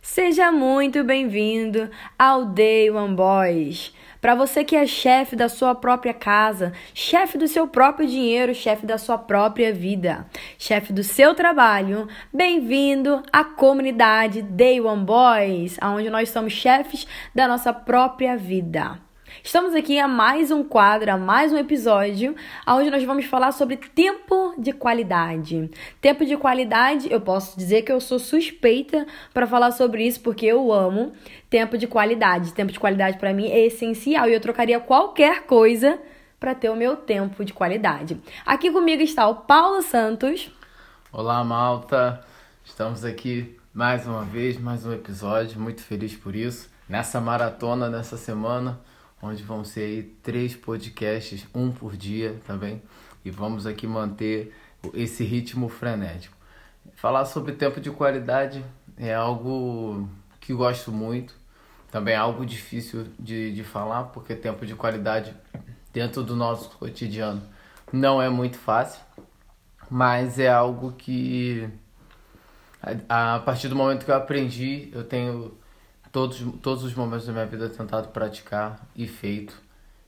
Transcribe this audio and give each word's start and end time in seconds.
Seja 0.00 0.52
muito 0.52 1.02
bem-vindo 1.02 1.90
ao 2.16 2.44
Day 2.44 2.88
One 2.88 3.16
Boys. 3.16 3.92
Para 4.20 4.34
você 4.34 4.62
que 4.62 4.76
é 4.76 4.86
chefe 4.86 5.34
da 5.34 5.48
sua 5.48 5.74
própria 5.74 6.14
casa, 6.14 6.72
chefe 6.94 7.36
do 7.36 7.48
seu 7.48 7.66
próprio 7.66 8.06
dinheiro, 8.06 8.54
chefe 8.54 8.86
da 8.86 8.96
sua 8.96 9.18
própria 9.18 9.72
vida, 9.72 10.26
chefe 10.56 10.92
do 10.92 11.02
seu 11.02 11.34
trabalho, 11.34 12.08
bem-vindo 12.32 13.22
à 13.32 13.44
comunidade 13.44 14.42
Day 14.42 14.80
One 14.80 15.04
Boys, 15.04 15.76
onde 15.82 16.10
nós 16.10 16.30
somos 16.30 16.52
chefes 16.52 17.06
da 17.34 17.48
nossa 17.48 17.72
própria 17.72 18.36
vida. 18.36 19.07
Estamos 19.42 19.74
aqui 19.74 19.98
a 19.98 20.08
mais 20.08 20.50
um 20.50 20.64
quadro, 20.64 21.12
a 21.12 21.16
mais 21.16 21.52
um 21.52 21.56
episódio, 21.56 22.34
onde 22.66 22.90
nós 22.90 23.04
vamos 23.04 23.24
falar 23.24 23.52
sobre 23.52 23.76
tempo 23.76 24.54
de 24.58 24.72
qualidade. 24.72 25.70
Tempo 26.00 26.26
de 26.26 26.36
qualidade, 26.36 27.10
eu 27.10 27.20
posso 27.20 27.56
dizer 27.56 27.82
que 27.82 27.92
eu 27.92 28.00
sou 28.00 28.18
suspeita 28.18 29.06
para 29.32 29.46
falar 29.46 29.70
sobre 29.70 30.06
isso 30.06 30.20
porque 30.20 30.44
eu 30.44 30.72
amo 30.72 31.12
tempo 31.48 31.78
de 31.78 31.86
qualidade. 31.86 32.52
Tempo 32.52 32.72
de 32.72 32.80
qualidade 32.80 33.18
para 33.18 33.32
mim 33.32 33.48
é 33.48 33.66
essencial 33.66 34.28
e 34.28 34.34
eu 34.34 34.40
trocaria 34.40 34.80
qualquer 34.80 35.44
coisa 35.44 35.98
para 36.38 36.54
ter 36.54 36.68
o 36.68 36.76
meu 36.76 36.96
tempo 36.96 37.44
de 37.44 37.52
qualidade. 37.52 38.20
Aqui 38.44 38.70
comigo 38.70 39.02
está 39.02 39.28
o 39.28 39.36
Paulo 39.36 39.82
Santos. 39.82 40.50
Olá, 41.12 41.42
malta. 41.44 42.24
Estamos 42.64 43.04
aqui 43.04 43.56
mais 43.72 44.06
uma 44.06 44.24
vez, 44.24 44.58
mais 44.58 44.84
um 44.84 44.92
episódio, 44.92 45.60
muito 45.60 45.80
feliz 45.80 46.14
por 46.14 46.34
isso. 46.34 46.68
Nessa 46.88 47.20
maratona 47.20 47.88
nessa 47.88 48.16
semana, 48.16 48.80
onde 49.22 49.42
vão 49.42 49.64
ser 49.64 49.80
aí 49.80 50.02
três 50.22 50.54
podcasts, 50.54 51.46
um 51.54 51.70
por 51.70 51.96
dia 51.96 52.40
também, 52.46 52.82
e 53.24 53.30
vamos 53.30 53.66
aqui 53.66 53.86
manter 53.86 54.54
esse 54.94 55.24
ritmo 55.24 55.68
frenético. 55.68 56.36
Falar 56.94 57.24
sobre 57.24 57.52
tempo 57.52 57.80
de 57.80 57.90
qualidade 57.90 58.64
é 58.96 59.14
algo 59.14 60.08
que 60.40 60.52
gosto 60.52 60.90
muito, 60.92 61.34
também 61.90 62.14
é 62.14 62.16
algo 62.16 62.44
difícil 62.44 63.06
de, 63.18 63.52
de 63.52 63.64
falar, 63.64 64.04
porque 64.04 64.34
tempo 64.34 64.64
de 64.64 64.74
qualidade 64.74 65.34
dentro 65.92 66.22
do 66.22 66.36
nosso 66.36 66.70
cotidiano 66.70 67.42
não 67.92 68.20
é 68.20 68.28
muito 68.28 68.58
fácil, 68.58 69.00
mas 69.90 70.38
é 70.38 70.48
algo 70.48 70.92
que 70.92 71.68
a, 73.08 73.34
a 73.34 73.38
partir 73.40 73.68
do 73.68 73.74
momento 73.74 74.04
que 74.04 74.10
eu 74.10 74.16
aprendi, 74.16 74.90
eu 74.92 75.02
tenho 75.02 75.57
todos, 76.18 76.44
todos 76.60 76.82
os 76.82 76.94
momentos 76.94 77.26
da 77.26 77.32
minha 77.32 77.46
vida 77.46 77.68
tentado 77.68 78.08
praticar 78.08 78.84
e 78.96 79.06
feito. 79.06 79.54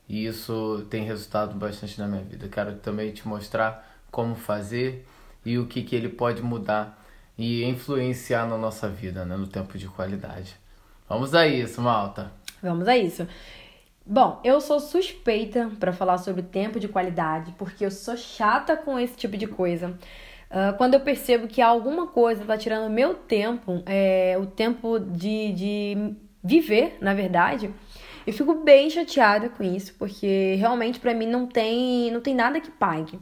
E 0.09 0.25
isso 0.25 0.85
tem 0.89 1.05
resultado 1.05 1.55
bastante 1.55 1.97
na 1.97 2.05
minha 2.05 2.21
vida. 2.21 2.49
Quero 2.49 2.75
também 2.75 3.13
te 3.13 3.25
mostrar 3.25 3.89
como 4.11 4.35
fazer 4.35 5.07
e 5.45 5.57
o 5.57 5.67
que, 5.67 5.81
que 5.83 5.95
ele 5.95 6.09
pode 6.09 6.41
mudar 6.41 7.01
e 7.37 7.63
influenciar 7.63 8.45
na 8.45 8.57
nossa 8.57 8.89
vida, 8.89 9.23
né, 9.23 9.37
no 9.37 9.47
tempo 9.47 9.77
de 9.77 9.87
qualidade. 9.87 10.53
Vamos 11.07 11.33
a 11.33 11.47
isso, 11.47 11.81
malta. 11.81 12.29
Vamos 12.61 12.89
a 12.89 12.97
isso. 12.97 13.25
Bom, 14.05 14.41
eu 14.43 14.59
sou 14.59 14.81
suspeita 14.81 15.71
para 15.79 15.93
falar 15.93 16.17
sobre 16.17 16.41
tempo 16.41 16.77
de 16.77 16.89
qualidade, 16.89 17.53
porque 17.57 17.85
eu 17.85 17.91
sou 17.91 18.17
chata 18.17 18.75
com 18.75 18.99
esse 18.99 19.15
tipo 19.15 19.37
de 19.37 19.47
coisa. 19.47 19.97
Uh, 20.51 20.75
quando 20.77 20.95
eu 20.95 20.99
percebo 20.99 21.47
que 21.47 21.61
alguma 21.61 22.07
coisa 22.07 22.41
está 22.41 22.57
tirando 22.57 22.91
meu 22.91 23.13
tempo, 23.13 23.81
é, 23.85 24.37
o 24.37 24.45
tempo 24.45 24.99
de, 24.99 25.53
de 25.53 26.15
viver, 26.43 26.97
na 26.99 27.13
verdade, 27.13 27.73
eu 28.27 28.33
fico 28.33 28.55
bem 28.55 28.89
chateada 28.89 29.47
com 29.47 29.63
isso, 29.63 29.95
porque 29.97 30.55
realmente 30.55 30.99
para 30.99 31.13
mim 31.13 31.25
não 31.25 31.47
tem, 31.47 32.11
não 32.11 32.19
tem 32.19 32.35
nada 32.35 32.59
que 32.59 32.69
pague 32.69 33.17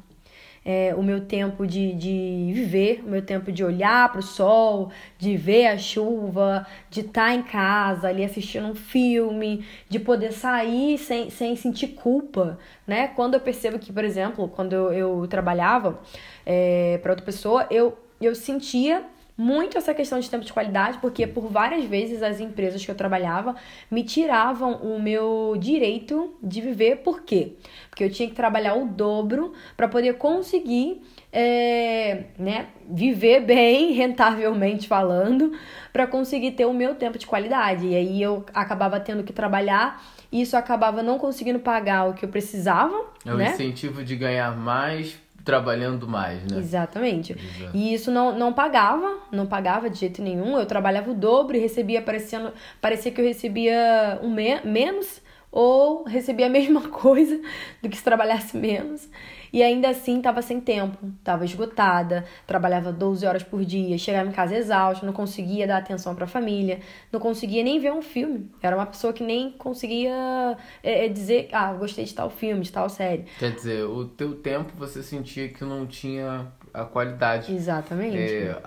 é, 0.63 0.93
o 0.95 1.01
meu 1.01 1.21
tempo 1.21 1.65
de, 1.65 1.93
de 1.93 2.51
viver, 2.53 3.01
o 3.05 3.09
meu 3.09 3.21
tempo 3.21 3.51
de 3.51 3.63
olhar 3.63 4.11
para 4.11 4.19
o 4.19 4.23
sol, 4.23 4.91
de 5.17 5.35
ver 5.37 5.67
a 5.67 5.77
chuva, 5.77 6.65
de 6.89 7.01
estar 7.01 7.27
tá 7.27 7.33
em 7.33 7.41
casa 7.41 8.07
ali 8.07 8.23
assistindo 8.23 8.67
um 8.67 8.75
filme, 8.75 9.65
de 9.87 9.99
poder 9.99 10.31
sair 10.31 10.97
sem, 10.97 11.29
sem 11.29 11.55
sentir 11.55 11.89
culpa, 11.89 12.59
né? 12.85 13.07
Quando 13.09 13.35
eu 13.35 13.39
percebo 13.39 13.79
que, 13.79 13.91
por 13.91 14.03
exemplo, 14.03 14.47
quando 14.47 14.73
eu, 14.73 14.93
eu 14.93 15.27
trabalhava 15.27 15.99
é, 16.45 16.99
para 17.01 17.11
outra 17.11 17.25
pessoa, 17.25 17.67
eu, 17.69 17.97
eu 18.21 18.35
sentia 18.35 19.05
muito 19.39 19.77
essa 19.77 19.93
questão 19.93 20.19
de 20.19 20.29
tempo 20.29 20.43
de 20.43 20.51
qualidade, 20.51 20.97
porque 20.97 21.25
por 21.25 21.47
várias 21.47 21.85
vezes 21.85 22.21
as 22.21 22.41
empresas 22.41 22.83
que 22.83 22.91
eu 22.91 22.95
trabalhava 22.95 23.55
me 23.89 24.03
tiravam 24.03 24.73
o 24.73 25.01
meu 25.01 25.55
direito 25.57 26.35
de 26.43 26.59
viver. 26.59 26.97
Por 26.97 27.21
quê? 27.21 27.53
Porque 27.89 28.03
eu 28.03 28.11
tinha 28.11 28.27
que 28.27 28.35
trabalhar 28.35 28.75
o 28.75 28.85
dobro 28.85 29.53
para 29.77 29.87
poder 29.87 30.15
conseguir 30.15 31.01
é, 31.31 32.25
né, 32.37 32.67
viver 32.85 33.39
bem, 33.47 33.93
rentavelmente 33.93 34.89
falando, 34.89 35.53
para 35.93 36.05
conseguir 36.05 36.51
ter 36.51 36.65
o 36.65 36.73
meu 36.73 36.95
tempo 36.95 37.17
de 37.17 37.25
qualidade. 37.25 37.87
E 37.87 37.95
aí 37.95 38.21
eu 38.21 38.45
acabava 38.53 38.99
tendo 38.99 39.23
que 39.23 39.31
trabalhar 39.31 40.03
e 40.29 40.41
isso 40.41 40.57
acabava 40.57 41.01
não 41.01 41.17
conseguindo 41.17 41.59
pagar 41.59 42.09
o 42.09 42.13
que 42.13 42.25
eu 42.25 42.29
precisava. 42.29 43.05
É 43.25 43.31
o 43.31 43.37
né? 43.37 43.53
incentivo 43.53 44.03
de 44.03 44.17
ganhar 44.17 44.53
mais 44.57 45.17
trabalhando 45.49 46.07
mais, 46.07 46.43
né? 46.43 46.59
Exatamente. 46.59 47.33
Exato. 47.33 47.75
E 47.75 47.91
isso 47.91 48.11
não, 48.11 48.37
não 48.37 48.53
pagava, 48.53 49.17
não 49.31 49.47
pagava 49.47 49.89
de 49.89 49.97
jeito 49.97 50.21
nenhum. 50.21 50.57
Eu 50.57 50.65
trabalhava 50.67 51.09
o 51.09 51.15
dobro 51.15 51.57
e 51.57 51.59
recebia, 51.59 52.01
parecendo, 52.03 52.53
parecia 52.79 53.11
que 53.11 53.19
eu 53.19 53.25
recebia 53.25 54.19
um 54.21 54.29
me 54.29 54.61
menos 54.61 55.21
ou 55.51 56.03
recebia 56.03 56.45
a 56.45 56.49
mesma 56.49 56.81
coisa 56.89 57.41
do 57.81 57.89
que 57.89 57.97
se 57.97 58.03
trabalhasse 58.03 58.55
menos. 58.55 59.09
E 59.51 59.63
ainda 59.63 59.89
assim 59.89 60.17
estava 60.17 60.41
sem 60.41 60.59
tempo, 60.59 60.97
estava 61.19 61.45
esgotada, 61.45 62.25
trabalhava 62.45 62.91
12 62.91 63.25
horas 63.25 63.43
por 63.43 63.63
dia, 63.65 63.97
chegava 63.97 64.29
em 64.29 64.31
casa 64.31 64.55
exausta, 64.55 65.05
não 65.05 65.13
conseguia 65.13 65.65
dar 65.65 65.77
atenção 65.77 66.15
para 66.15 66.25
a 66.25 66.27
família, 66.27 66.79
não 67.11 67.19
conseguia 67.19 67.63
nem 67.63 67.79
ver 67.79 67.91
um 67.91 68.01
filme. 68.01 68.49
Era 68.61 68.75
uma 68.75 68.85
pessoa 68.85 69.13
que 69.13 69.23
nem 69.23 69.51
conseguia 69.51 70.57
é, 70.83 71.05
é, 71.05 71.09
dizer, 71.09 71.49
ah, 71.51 71.73
gostei 71.73 72.05
de 72.05 72.13
tal 72.13 72.29
filme, 72.29 72.61
de 72.61 72.71
tal 72.71 72.89
série. 72.89 73.25
Quer 73.37 73.51
dizer, 73.51 73.83
o 73.83 74.05
teu 74.05 74.35
tempo 74.35 74.73
você 74.77 75.01
sentia 75.01 75.49
que 75.49 75.63
não 75.63 75.85
tinha 75.87 76.47
a 76.73 76.83
qualidade. 76.85 77.53
Exatamente. 77.53 78.17
É, 78.17 78.61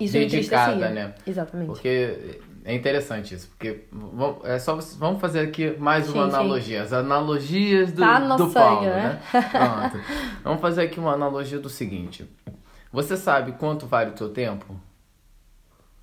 Isso 0.00 0.12
dedicada, 0.12 0.90
né? 0.90 1.14
Exatamente. 1.26 1.68
Porque 1.68 2.40
é 2.64 2.74
interessante 2.74 3.34
isso, 3.34 3.48
porque 3.48 3.84
é 4.44 4.58
só 4.58 4.78
vamos 4.98 5.20
fazer 5.20 5.40
aqui 5.40 5.76
mais 5.78 6.06
sim, 6.06 6.12
uma 6.12 6.24
analogia, 6.24 6.78
sim. 6.78 6.84
as 6.84 6.92
analogias 6.92 7.92
do, 7.92 8.00
tá 8.00 8.36
do 8.36 8.50
Paulo, 8.50 8.86
né? 8.86 9.22
né? 9.32 9.42
Pronto. 9.50 10.04
vamos 10.44 10.60
fazer 10.60 10.82
aqui 10.82 10.98
uma 11.00 11.12
analogia 11.12 11.58
do 11.58 11.68
seguinte: 11.68 12.28
você 12.92 13.16
sabe 13.16 13.52
quanto 13.52 13.86
vale 13.86 14.10
o 14.10 14.14
teu 14.14 14.28
tempo? 14.28 14.78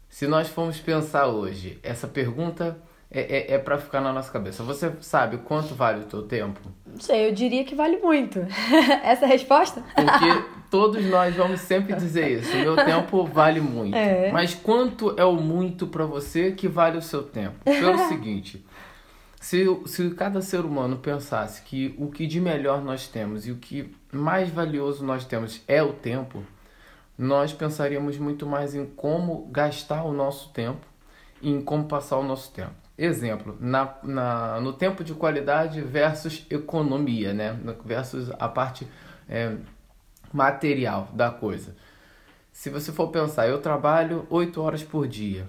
Se 0.10 0.28
nós 0.28 0.48
formos 0.48 0.80
pensar 0.80 1.28
hoje, 1.28 1.80
essa 1.84 2.08
pergunta 2.08 2.78
é, 3.16 3.22
é, 3.22 3.54
é 3.54 3.58
para 3.58 3.78
ficar 3.78 4.02
na 4.02 4.12
nossa 4.12 4.30
cabeça. 4.30 4.62
Você 4.64 4.92
sabe 5.00 5.38
quanto 5.38 5.74
vale 5.74 6.02
o 6.02 6.04
teu 6.04 6.24
tempo? 6.24 6.60
Não 6.86 7.00
sei, 7.00 7.30
eu 7.30 7.32
diria 7.34 7.64
que 7.64 7.74
vale 7.74 7.98
muito. 7.98 8.40
Essa 9.04 9.24
é 9.24 9.28
a 9.28 9.32
resposta? 9.32 9.82
Porque 9.96 10.44
todos 10.70 11.04
nós 11.06 11.34
vamos 11.34 11.62
sempre 11.62 11.96
dizer 11.96 12.40
isso. 12.40 12.52
O 12.58 12.60
meu 12.60 12.76
tempo 12.76 13.24
vale 13.26 13.62
muito. 13.62 13.96
É. 13.96 14.30
Mas 14.34 14.54
quanto 14.54 15.16
é 15.18 15.24
o 15.24 15.36
muito 15.36 15.88
para 15.88 16.06
você 16.06 16.52
que 16.52 16.68
vale 16.68 16.98
o 16.98 17.02
seu 17.02 17.24
tempo? 17.24 17.56
Pelo 17.64 17.98
seguinte, 18.10 18.66
se, 19.40 19.66
se 19.86 20.10
cada 20.10 20.42
ser 20.42 20.66
humano 20.66 20.98
pensasse 20.98 21.62
que 21.62 21.96
o 21.98 22.12
que 22.12 22.28
de 22.28 22.42
melhor 22.42 22.84
nós 22.84 23.08
temos 23.08 23.48
e 23.48 23.52
o 23.54 23.56
que 23.56 23.96
mais 24.12 24.50
valioso 24.50 25.06
nós 25.06 25.24
temos 25.24 25.62
é 25.70 25.82
o 25.82 25.94
tempo, 25.94 26.44
nós 27.18 27.54
pensaríamos 27.54 28.18
muito 28.18 28.46
mais 28.46 28.76
em 28.76 28.86
como 28.86 29.48
gastar 29.54 30.04
o 30.04 30.12
nosso 30.12 30.50
tempo 30.50 30.86
e 31.42 31.50
em 31.50 31.62
como 31.62 31.86
passar 31.86 32.18
o 32.18 32.24
nosso 32.24 32.52
tempo. 32.52 32.85
Exemplo, 32.98 33.58
na, 33.60 33.96
na, 34.04 34.62
no 34.62 34.72
tempo 34.72 35.04
de 35.04 35.14
qualidade 35.14 35.82
versus 35.82 36.46
economia, 36.50 37.34
né? 37.34 37.60
Versus 37.84 38.32
a 38.40 38.48
parte 38.48 38.88
é, 39.28 39.58
material 40.32 41.10
da 41.14 41.30
coisa. 41.30 41.76
Se 42.54 42.70
você 42.70 42.94
for 42.94 43.10
pensar, 43.10 43.50
eu 43.50 43.60
trabalho 43.60 44.26
8 44.30 44.62
horas 44.62 44.82
por 44.82 45.10
dia. 45.10 45.46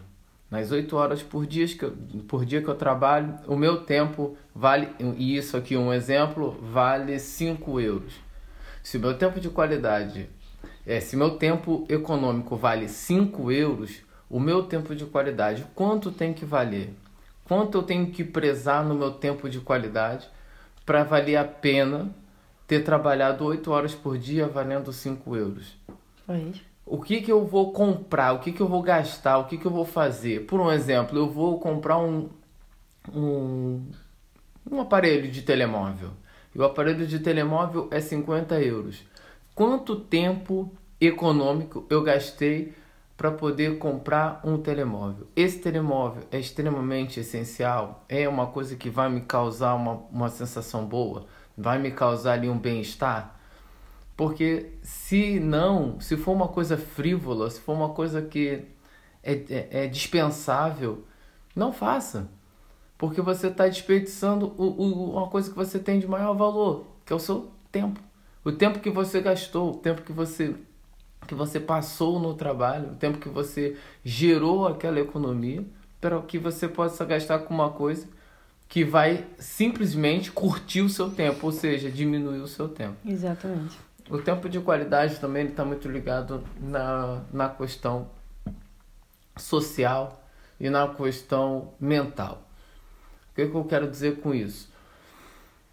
Nas 0.50 0.72
8 0.72 0.96
horas 0.96 1.22
por 1.22 1.46
dia, 1.46 1.66
que 1.68 1.84
eu, 1.84 1.92
por 2.26 2.44
dia 2.44 2.60
que 2.60 2.68
eu 2.68 2.74
trabalho, 2.74 3.36
o 3.46 3.56
meu 3.56 3.82
tempo 3.82 4.36
vale, 4.52 4.88
e 5.16 5.36
isso 5.36 5.56
aqui 5.56 5.76
um 5.76 5.92
exemplo, 5.92 6.58
vale 6.60 7.16
5 7.18 7.80
euros. 7.80 8.14
Se 8.82 8.96
o 8.96 9.00
meu 9.00 9.16
tempo 9.16 9.38
de 9.38 9.48
qualidade, 9.48 10.28
é, 10.84 10.98
se 10.98 11.16
meu 11.16 11.36
tempo 11.36 11.86
econômico 11.88 12.56
vale 12.56 12.88
5 12.88 13.52
euros, 13.52 14.02
o 14.28 14.40
meu 14.40 14.64
tempo 14.64 14.94
de 14.94 15.04
qualidade, 15.04 15.64
quanto 15.76 16.10
tem 16.10 16.32
que 16.32 16.44
valer? 16.44 16.92
Quanto 17.46 17.78
eu 17.78 17.82
tenho 17.82 18.10
que 18.10 18.24
prezar 18.24 18.84
no 18.84 18.94
meu 18.94 19.12
tempo 19.12 19.48
de 19.48 19.60
qualidade 19.60 20.28
para 20.84 21.04
valer 21.04 21.36
a 21.36 21.44
pena 21.44 22.10
ter 22.66 22.82
trabalhado 22.82 23.44
8 23.44 23.70
horas 23.70 23.94
por 23.94 24.18
dia 24.18 24.48
valendo 24.48 24.92
5 24.92 25.36
euros? 25.36 25.76
O 26.84 27.00
que, 27.00 27.20
que 27.20 27.30
eu 27.30 27.44
vou 27.44 27.72
comprar? 27.72 28.32
O 28.32 28.40
que, 28.40 28.52
que 28.52 28.60
eu 28.60 28.68
vou 28.68 28.82
gastar? 28.82 29.38
O 29.38 29.44
que, 29.44 29.56
que 29.56 29.66
eu 29.66 29.70
vou 29.70 29.84
fazer? 29.84 30.46
Por 30.46 30.60
um 30.60 30.70
exemplo, 30.70 31.18
eu 31.18 31.28
vou 31.28 31.58
comprar 31.58 31.98
um, 31.98 32.28
um, 33.12 33.84
um 34.70 34.80
aparelho 34.80 35.30
de 35.30 35.42
telemóvel. 35.42 36.10
E 36.54 36.58
o 36.58 36.64
aparelho 36.64 37.06
de 37.06 37.18
telemóvel 37.18 37.88
é 37.90 38.00
50 38.00 38.60
euros. 38.60 39.04
Quanto 39.54 39.96
tempo 39.96 40.72
econômico 41.00 41.86
eu 41.90 42.02
gastei 42.02 42.74
para 43.16 43.30
poder 43.30 43.78
comprar 43.78 44.40
um 44.44 44.58
telemóvel. 44.58 45.26
Esse 45.34 45.58
telemóvel 45.58 46.24
é 46.30 46.38
extremamente 46.38 47.20
essencial, 47.20 48.04
é 48.08 48.28
uma 48.28 48.46
coisa 48.48 48.76
que 48.76 48.90
vai 48.90 49.08
me 49.08 49.22
causar 49.22 49.74
uma, 49.74 50.02
uma 50.10 50.28
sensação 50.28 50.84
boa, 50.84 51.26
vai 51.56 51.78
me 51.78 51.90
causar 51.90 52.34
ali 52.34 52.48
um 52.48 52.58
bem-estar. 52.58 53.34
Porque 54.16 54.72
se 54.82 55.40
não, 55.40 56.00
se 56.00 56.16
for 56.16 56.32
uma 56.32 56.48
coisa 56.48 56.76
frívola, 56.76 57.50
se 57.50 57.60
for 57.60 57.74
uma 57.74 57.90
coisa 57.90 58.22
que 58.22 58.64
é, 59.22 59.32
é, 59.32 59.68
é 59.84 59.86
dispensável, 59.86 61.04
não 61.54 61.72
faça. 61.72 62.28
Porque 62.98 63.20
você 63.20 63.48
está 63.48 63.68
desperdiçando 63.68 64.54
o, 64.56 64.64
o, 64.64 65.10
uma 65.16 65.28
coisa 65.28 65.50
que 65.50 65.56
você 65.56 65.78
tem 65.78 65.98
de 65.98 66.06
maior 66.06 66.34
valor, 66.34 66.86
que 67.04 67.12
é 67.12 67.16
o 67.16 67.18
seu 67.18 67.50
tempo. 67.70 68.00
O 68.42 68.52
tempo 68.52 68.78
que 68.78 68.88
você 68.88 69.20
gastou, 69.20 69.72
o 69.72 69.76
tempo 69.76 70.02
que 70.02 70.12
você 70.12 70.54
que 71.26 71.34
você 71.34 71.58
passou 71.60 72.18
no 72.18 72.34
trabalho, 72.34 72.92
o 72.92 72.94
tempo 72.94 73.18
que 73.18 73.28
você 73.28 73.76
gerou 74.04 74.66
aquela 74.66 75.00
economia, 75.00 75.64
para 76.00 76.20
que 76.22 76.38
você 76.38 76.68
possa 76.68 77.04
gastar 77.04 77.40
com 77.40 77.54
uma 77.54 77.70
coisa 77.70 78.06
que 78.68 78.84
vai 78.84 79.26
simplesmente 79.38 80.30
curtir 80.30 80.82
o 80.82 80.88
seu 80.88 81.10
tempo, 81.10 81.46
ou 81.46 81.52
seja, 81.52 81.90
diminuir 81.90 82.40
o 82.40 82.48
seu 82.48 82.68
tempo. 82.68 82.96
Exatamente. 83.04 83.78
O 84.08 84.18
tempo 84.18 84.48
de 84.48 84.60
qualidade 84.60 85.18
também 85.18 85.46
está 85.46 85.64
muito 85.64 85.88
ligado 85.88 86.42
na, 86.60 87.22
na 87.32 87.48
questão 87.48 88.08
social 89.36 90.24
e 90.60 90.70
na 90.70 90.88
questão 90.88 91.72
mental. 91.80 92.42
O 93.30 93.34
que, 93.34 93.46
que 93.46 93.54
eu 93.54 93.64
quero 93.64 93.90
dizer 93.90 94.20
com 94.20 94.34
isso? 94.34 94.70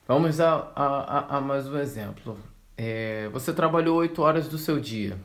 Vamos 0.07 0.39
a, 0.39 0.71
a, 0.75 1.37
a 1.37 1.41
mais 1.41 1.67
um 1.67 1.77
exemplo. 1.77 2.37
É, 2.77 3.29
você 3.29 3.53
trabalhou 3.53 3.97
oito 3.97 4.21
horas 4.21 4.47
do 4.47 4.57
seu 4.57 4.79
dia. 4.79 5.17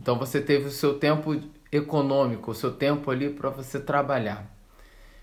Então 0.00 0.18
você 0.18 0.40
teve 0.40 0.64
o 0.64 0.70
seu 0.70 0.98
tempo 0.98 1.38
econômico, 1.70 2.52
o 2.52 2.54
seu 2.54 2.72
tempo 2.72 3.10
ali 3.10 3.28
para 3.28 3.50
você 3.50 3.78
trabalhar. 3.78 4.50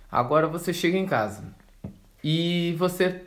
Agora 0.10 0.46
você 0.46 0.72
chega 0.72 0.96
em 0.96 1.06
casa 1.08 1.44
e 2.24 2.76
você 2.78 3.24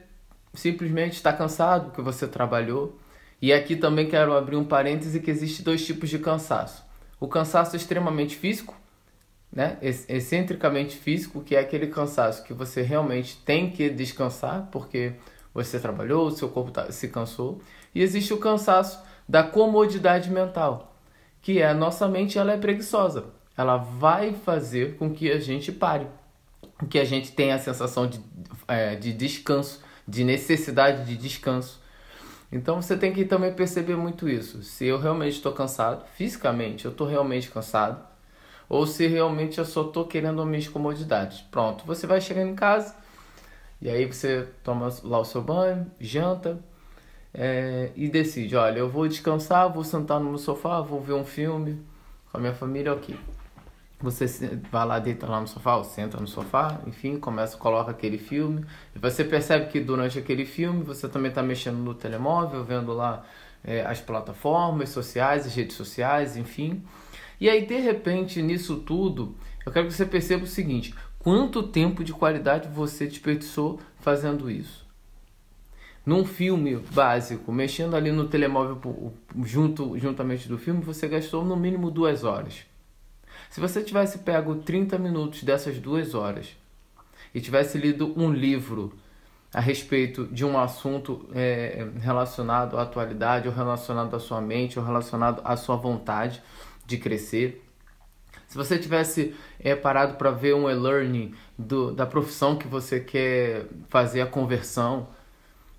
simplesmente 0.54 1.14
está 1.14 1.32
cansado 1.32 1.90
que 1.90 2.00
você 2.00 2.28
trabalhou. 2.28 2.96
E 3.42 3.52
aqui 3.52 3.74
também 3.74 4.08
quero 4.08 4.32
abrir 4.32 4.54
um 4.54 4.64
parêntese 4.64 5.18
que 5.18 5.28
existe 5.28 5.60
dois 5.60 5.84
tipos 5.84 6.08
de 6.08 6.20
cansaço. 6.20 6.84
O 7.18 7.26
cansaço 7.26 7.74
extremamente 7.74 8.36
físico, 8.36 8.76
né? 9.52 9.76
excentricamente 9.82 10.96
físico, 10.96 11.42
que 11.42 11.56
é 11.56 11.58
aquele 11.58 11.88
cansaço 11.88 12.44
que 12.44 12.54
você 12.54 12.80
realmente 12.80 13.36
tem 13.38 13.72
que 13.72 13.90
descansar 13.90 14.68
porque 14.70 15.14
você 15.52 15.80
trabalhou, 15.80 16.30
seu 16.30 16.48
corpo 16.48 16.70
tá, 16.70 16.92
se 16.92 17.08
cansou. 17.08 17.60
E 17.92 18.02
existe 18.02 18.32
o 18.32 18.38
cansaço 18.38 19.02
da 19.28 19.42
comodidade 19.42 20.30
mental, 20.30 20.89
que 21.42 21.60
é 21.60 21.68
a 21.68 21.74
nossa 21.74 22.08
mente 22.08 22.38
ela 22.38 22.52
é 22.52 22.56
preguiçosa. 22.56 23.26
Ela 23.56 23.76
vai 23.76 24.32
fazer 24.32 24.96
com 24.96 25.12
que 25.12 25.30
a 25.30 25.38
gente 25.38 25.70
pare, 25.70 26.06
que 26.88 26.98
a 26.98 27.04
gente 27.04 27.32
tenha 27.32 27.54
a 27.54 27.58
sensação 27.58 28.06
de, 28.06 28.20
é, 28.66 28.94
de 28.96 29.12
descanso, 29.12 29.82
de 30.06 30.24
necessidade 30.24 31.04
de 31.04 31.16
descanso. 31.16 31.80
Então 32.52 32.80
você 32.80 32.96
tem 32.96 33.12
que 33.12 33.24
também 33.24 33.52
perceber 33.52 33.96
muito 33.96 34.28
isso. 34.28 34.62
Se 34.62 34.86
eu 34.86 34.98
realmente 34.98 35.34
estou 35.34 35.52
cansado, 35.52 36.04
fisicamente 36.16 36.84
eu 36.84 36.90
estou 36.90 37.06
realmente 37.06 37.50
cansado, 37.50 38.04
ou 38.68 38.86
se 38.86 39.06
realmente 39.06 39.58
eu 39.58 39.64
só 39.64 39.82
estou 39.82 40.06
querendo 40.06 40.44
minhas 40.46 40.68
comodidades. 40.68 41.40
Pronto, 41.42 41.84
você 41.84 42.06
vai 42.06 42.20
chegando 42.20 42.50
em 42.50 42.54
casa 42.54 42.96
e 43.80 43.88
aí 43.88 44.06
você 44.06 44.48
toma 44.62 44.88
lá 45.02 45.18
o 45.18 45.24
seu 45.24 45.42
banho, 45.42 45.90
janta, 46.00 46.58
é, 47.32 47.90
e 47.94 48.08
decide, 48.08 48.56
olha, 48.56 48.78
eu 48.78 48.88
vou 48.88 49.06
descansar, 49.06 49.72
vou 49.72 49.84
sentar 49.84 50.18
no 50.20 50.30
meu 50.30 50.38
sofá, 50.38 50.80
vou 50.80 51.00
ver 51.00 51.12
um 51.12 51.24
filme 51.24 51.80
com 52.30 52.38
a 52.38 52.40
minha 52.40 52.54
família, 52.54 52.92
ok. 52.92 53.16
Você 54.00 54.26
vai 54.72 54.86
lá, 54.86 54.98
deita 54.98 55.26
lá 55.26 55.40
no 55.40 55.46
sofá, 55.46 55.76
ou 55.76 55.84
senta 55.84 56.18
no 56.18 56.26
sofá, 56.26 56.80
enfim, 56.86 57.18
começa, 57.18 57.56
coloca 57.58 57.90
aquele 57.90 58.16
filme. 58.16 58.64
E 58.96 58.98
você 58.98 59.22
percebe 59.22 59.66
que 59.66 59.78
durante 59.78 60.18
aquele 60.18 60.46
filme 60.46 60.82
você 60.82 61.06
também 61.06 61.28
está 61.28 61.42
mexendo 61.42 61.76
no 61.76 61.94
telemóvel, 61.94 62.64
vendo 62.64 62.94
lá 62.94 63.24
é, 63.62 63.82
as 63.82 64.00
plataformas 64.00 64.88
sociais, 64.88 65.46
as 65.46 65.54
redes 65.54 65.76
sociais, 65.76 66.36
enfim. 66.36 66.82
E 67.38 67.48
aí, 67.48 67.66
de 67.66 67.76
repente, 67.78 68.40
nisso 68.40 68.76
tudo, 68.76 69.36
eu 69.66 69.72
quero 69.72 69.86
que 69.86 69.92
você 69.92 70.06
perceba 70.06 70.44
o 70.44 70.48
seguinte: 70.48 70.94
quanto 71.18 71.62
tempo 71.62 72.02
de 72.02 72.14
qualidade 72.14 72.68
você 72.68 73.06
desperdiçou 73.06 73.78
fazendo 73.98 74.50
isso? 74.50 74.89
Num 76.04 76.24
filme 76.24 76.76
básico, 76.92 77.52
mexendo 77.52 77.94
ali 77.94 78.10
no 78.10 78.28
telemóvel 78.28 79.12
junto, 79.44 79.98
juntamente 79.98 80.48
do 80.48 80.58
filme, 80.58 80.82
você 80.82 81.06
gastou 81.06 81.44
no 81.44 81.56
mínimo 81.56 81.90
duas 81.90 82.24
horas. 82.24 82.64
Se 83.50 83.60
você 83.60 83.82
tivesse 83.82 84.18
pego 84.18 84.56
30 84.56 84.98
minutos 84.98 85.42
dessas 85.42 85.78
duas 85.78 86.14
horas 86.14 86.56
e 87.34 87.40
tivesse 87.40 87.78
lido 87.78 88.12
um 88.16 88.32
livro 88.32 88.94
a 89.52 89.60
respeito 89.60 90.26
de 90.26 90.44
um 90.44 90.58
assunto 90.58 91.28
é, 91.34 91.88
relacionado 92.00 92.78
à 92.78 92.82
atualidade, 92.82 93.48
ou 93.48 93.54
relacionado 93.54 94.14
à 94.14 94.20
sua 94.20 94.40
mente, 94.40 94.78
ou 94.78 94.84
relacionado 94.84 95.42
à 95.44 95.56
sua 95.56 95.76
vontade 95.76 96.40
de 96.86 96.96
crescer, 96.96 97.64
se 98.50 98.56
você 98.56 98.78
tivesse 98.78 99.32
é, 99.60 99.76
parado 99.76 100.14
para 100.14 100.32
ver 100.32 100.56
um 100.56 100.68
e-learning 100.68 101.32
da 101.94 102.04
profissão 102.04 102.56
que 102.56 102.66
você 102.66 102.98
quer 102.98 103.66
fazer 103.88 104.20
a 104.22 104.26
conversão, 104.26 105.06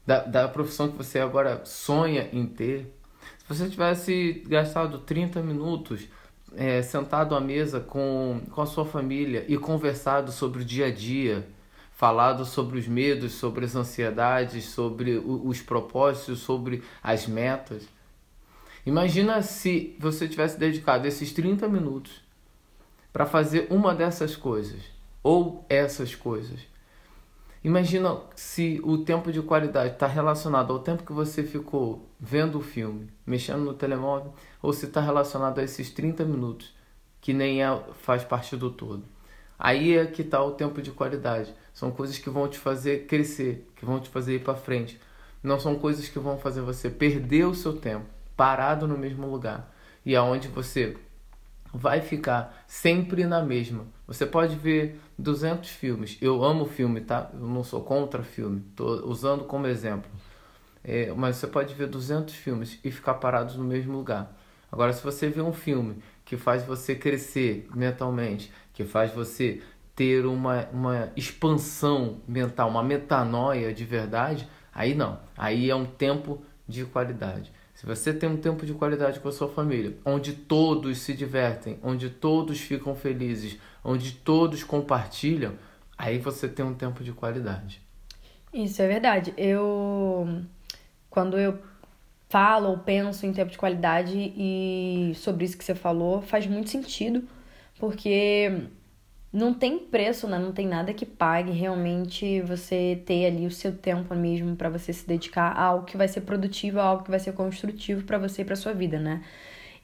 da, 0.05 0.19
da 0.19 0.47
profissão 0.47 0.89
que 0.89 0.97
você 0.97 1.19
agora 1.19 1.61
sonha 1.65 2.29
em 2.33 2.45
ter, 2.45 2.93
se 3.39 3.57
você 3.57 3.69
tivesse 3.69 4.43
gastado 4.47 4.99
30 4.99 5.41
minutos 5.41 6.07
é, 6.55 6.81
sentado 6.81 7.35
à 7.35 7.41
mesa 7.41 7.79
com, 7.79 8.41
com 8.51 8.61
a 8.61 8.65
sua 8.65 8.85
família 8.85 9.45
e 9.47 9.57
conversado 9.57 10.31
sobre 10.31 10.61
o 10.61 10.65
dia 10.65 10.87
a 10.87 10.91
dia, 10.91 11.47
falado 11.93 12.45
sobre 12.45 12.79
os 12.79 12.87
medos, 12.87 13.33
sobre 13.33 13.65
as 13.65 13.75
ansiedades, 13.75 14.65
sobre 14.65 15.17
o, 15.17 15.47
os 15.47 15.61
propósitos, 15.61 16.39
sobre 16.39 16.83
as 17.03 17.27
metas. 17.27 17.83
Imagina 18.85 19.41
se 19.41 19.95
você 19.99 20.27
tivesse 20.27 20.57
dedicado 20.57 21.07
esses 21.07 21.31
30 21.31 21.67
minutos 21.67 22.21
para 23.13 23.25
fazer 23.25 23.67
uma 23.69 23.93
dessas 23.93 24.35
coisas 24.35 24.81
ou 25.21 25.65
essas 25.69 26.15
coisas. 26.15 26.59
Imagina 27.63 28.19
se 28.35 28.81
o 28.83 28.97
tempo 28.97 29.31
de 29.31 29.39
qualidade 29.39 29.93
está 29.93 30.07
relacionado 30.07 30.73
ao 30.73 30.79
tempo 30.79 31.03
que 31.03 31.13
você 31.13 31.43
ficou 31.43 32.09
vendo 32.19 32.57
o 32.57 32.61
filme, 32.61 33.07
mexendo 33.25 33.63
no 33.63 33.73
telemóvel, 33.75 34.33
ou 34.61 34.73
se 34.73 34.85
está 34.85 34.99
relacionado 34.99 35.59
a 35.59 35.63
esses 35.63 35.91
30 35.91 36.25
minutos, 36.25 36.73
que 37.19 37.33
nem 37.33 37.63
é, 37.63 37.83
faz 38.01 38.23
parte 38.23 38.55
do 38.55 38.71
todo. 38.71 39.03
Aí 39.59 39.95
é 39.95 40.07
que 40.07 40.23
está 40.23 40.43
o 40.43 40.53
tempo 40.53 40.81
de 40.81 40.89
qualidade. 40.89 41.53
São 41.71 41.91
coisas 41.91 42.17
que 42.17 42.31
vão 42.31 42.47
te 42.47 42.57
fazer 42.57 43.05
crescer, 43.05 43.69
que 43.75 43.85
vão 43.85 43.99
te 43.99 44.09
fazer 44.09 44.37
ir 44.37 44.43
para 44.43 44.55
frente. 44.55 44.99
Não 45.43 45.59
são 45.59 45.75
coisas 45.75 46.09
que 46.09 46.17
vão 46.17 46.39
fazer 46.39 46.61
você 46.61 46.89
perder 46.89 47.45
o 47.45 47.53
seu 47.53 47.77
tempo, 47.77 48.07
parado 48.35 48.87
no 48.87 48.97
mesmo 48.97 49.29
lugar. 49.29 49.71
E 50.03 50.15
aonde 50.15 50.47
você 50.47 50.97
vai 51.73 52.01
ficar 52.01 52.63
sempre 52.67 53.25
na 53.25 53.41
mesma. 53.41 53.85
Você 54.07 54.25
pode 54.25 54.55
ver 54.55 54.99
200 55.17 55.69
filmes. 55.69 56.17
Eu 56.21 56.43
amo 56.43 56.65
filme, 56.65 57.01
tá? 57.01 57.29
Eu 57.33 57.47
não 57.47 57.63
sou 57.63 57.81
contra 57.81 58.23
filme. 58.23 58.61
Tô 58.75 59.07
usando 59.07 59.45
como 59.45 59.67
exemplo. 59.67 60.09
É, 60.83 61.13
mas 61.13 61.37
você 61.37 61.47
pode 61.47 61.73
ver 61.73 61.87
200 61.87 62.33
filmes 62.33 62.79
e 62.83 62.91
ficar 62.91 63.15
parado 63.15 63.57
no 63.57 63.63
mesmo 63.63 63.93
lugar. 63.93 64.35
Agora, 64.71 64.93
se 64.93 65.03
você 65.03 65.29
vê 65.29 65.41
um 65.41 65.53
filme 65.53 66.01
que 66.25 66.37
faz 66.37 66.63
você 66.63 66.95
crescer 66.95 67.67
mentalmente, 67.73 68.51
que 68.73 68.83
faz 68.83 69.11
você 69.11 69.61
ter 69.95 70.25
uma, 70.25 70.67
uma 70.71 71.11
expansão 71.15 72.21
mental, 72.27 72.69
uma 72.69 72.81
metanoia 72.81 73.73
de 73.73 73.83
verdade, 73.85 74.47
aí 74.73 74.95
não. 74.95 75.19
Aí 75.37 75.69
é 75.69 75.75
um 75.75 75.85
tempo 75.85 76.41
de 76.67 76.85
qualidade. 76.85 77.51
Se 77.81 77.87
você 77.87 78.13
tem 78.13 78.29
um 78.29 78.37
tempo 78.37 78.63
de 78.63 78.75
qualidade 78.75 79.19
com 79.19 79.27
a 79.27 79.31
sua 79.31 79.49
família, 79.49 79.97
onde 80.05 80.33
todos 80.33 80.99
se 80.99 81.15
divertem, 81.15 81.79
onde 81.81 82.11
todos 82.11 82.59
ficam 82.59 82.93
felizes, 82.93 83.57
onde 83.83 84.11
todos 84.11 84.63
compartilham, 84.63 85.55
aí 85.97 86.19
você 86.19 86.47
tem 86.47 86.63
um 86.63 86.75
tempo 86.75 87.03
de 87.03 87.11
qualidade. 87.11 87.81
Isso 88.53 88.79
é 88.83 88.87
verdade. 88.87 89.33
Eu 89.35 90.43
quando 91.09 91.39
eu 91.39 91.57
falo 92.29 92.69
ou 92.69 92.77
penso 92.77 93.25
em 93.25 93.33
tempo 93.33 93.49
de 93.49 93.57
qualidade 93.57 94.15
e 94.15 95.13
sobre 95.15 95.45
isso 95.45 95.57
que 95.57 95.63
você 95.63 95.73
falou, 95.73 96.21
faz 96.21 96.45
muito 96.45 96.69
sentido, 96.69 97.27
porque 97.79 98.61
não 99.33 99.53
tem 99.53 99.79
preço, 99.79 100.27
né? 100.27 100.37
Não 100.37 100.51
tem 100.51 100.67
nada 100.67 100.93
que 100.93 101.05
pague 101.05 101.51
realmente 101.51 102.41
você 102.41 103.01
ter 103.05 103.25
ali 103.25 103.47
o 103.47 103.51
seu 103.51 103.75
tempo 103.75 104.13
mesmo 104.13 104.55
para 104.55 104.69
você 104.69 104.91
se 104.91 105.07
dedicar 105.07 105.53
a 105.53 105.63
algo 105.63 105.85
que 105.85 105.95
vai 105.95 106.07
ser 106.07 106.21
produtivo, 106.21 106.79
a 106.79 106.83
algo 106.83 107.03
que 107.03 107.09
vai 107.09 107.19
ser 107.19 107.33
construtivo 107.33 108.03
para 108.03 108.17
você 108.17 108.41
e 108.41 108.45
para 108.45 108.55
sua 108.55 108.73
vida, 108.73 108.99
né? 108.99 109.23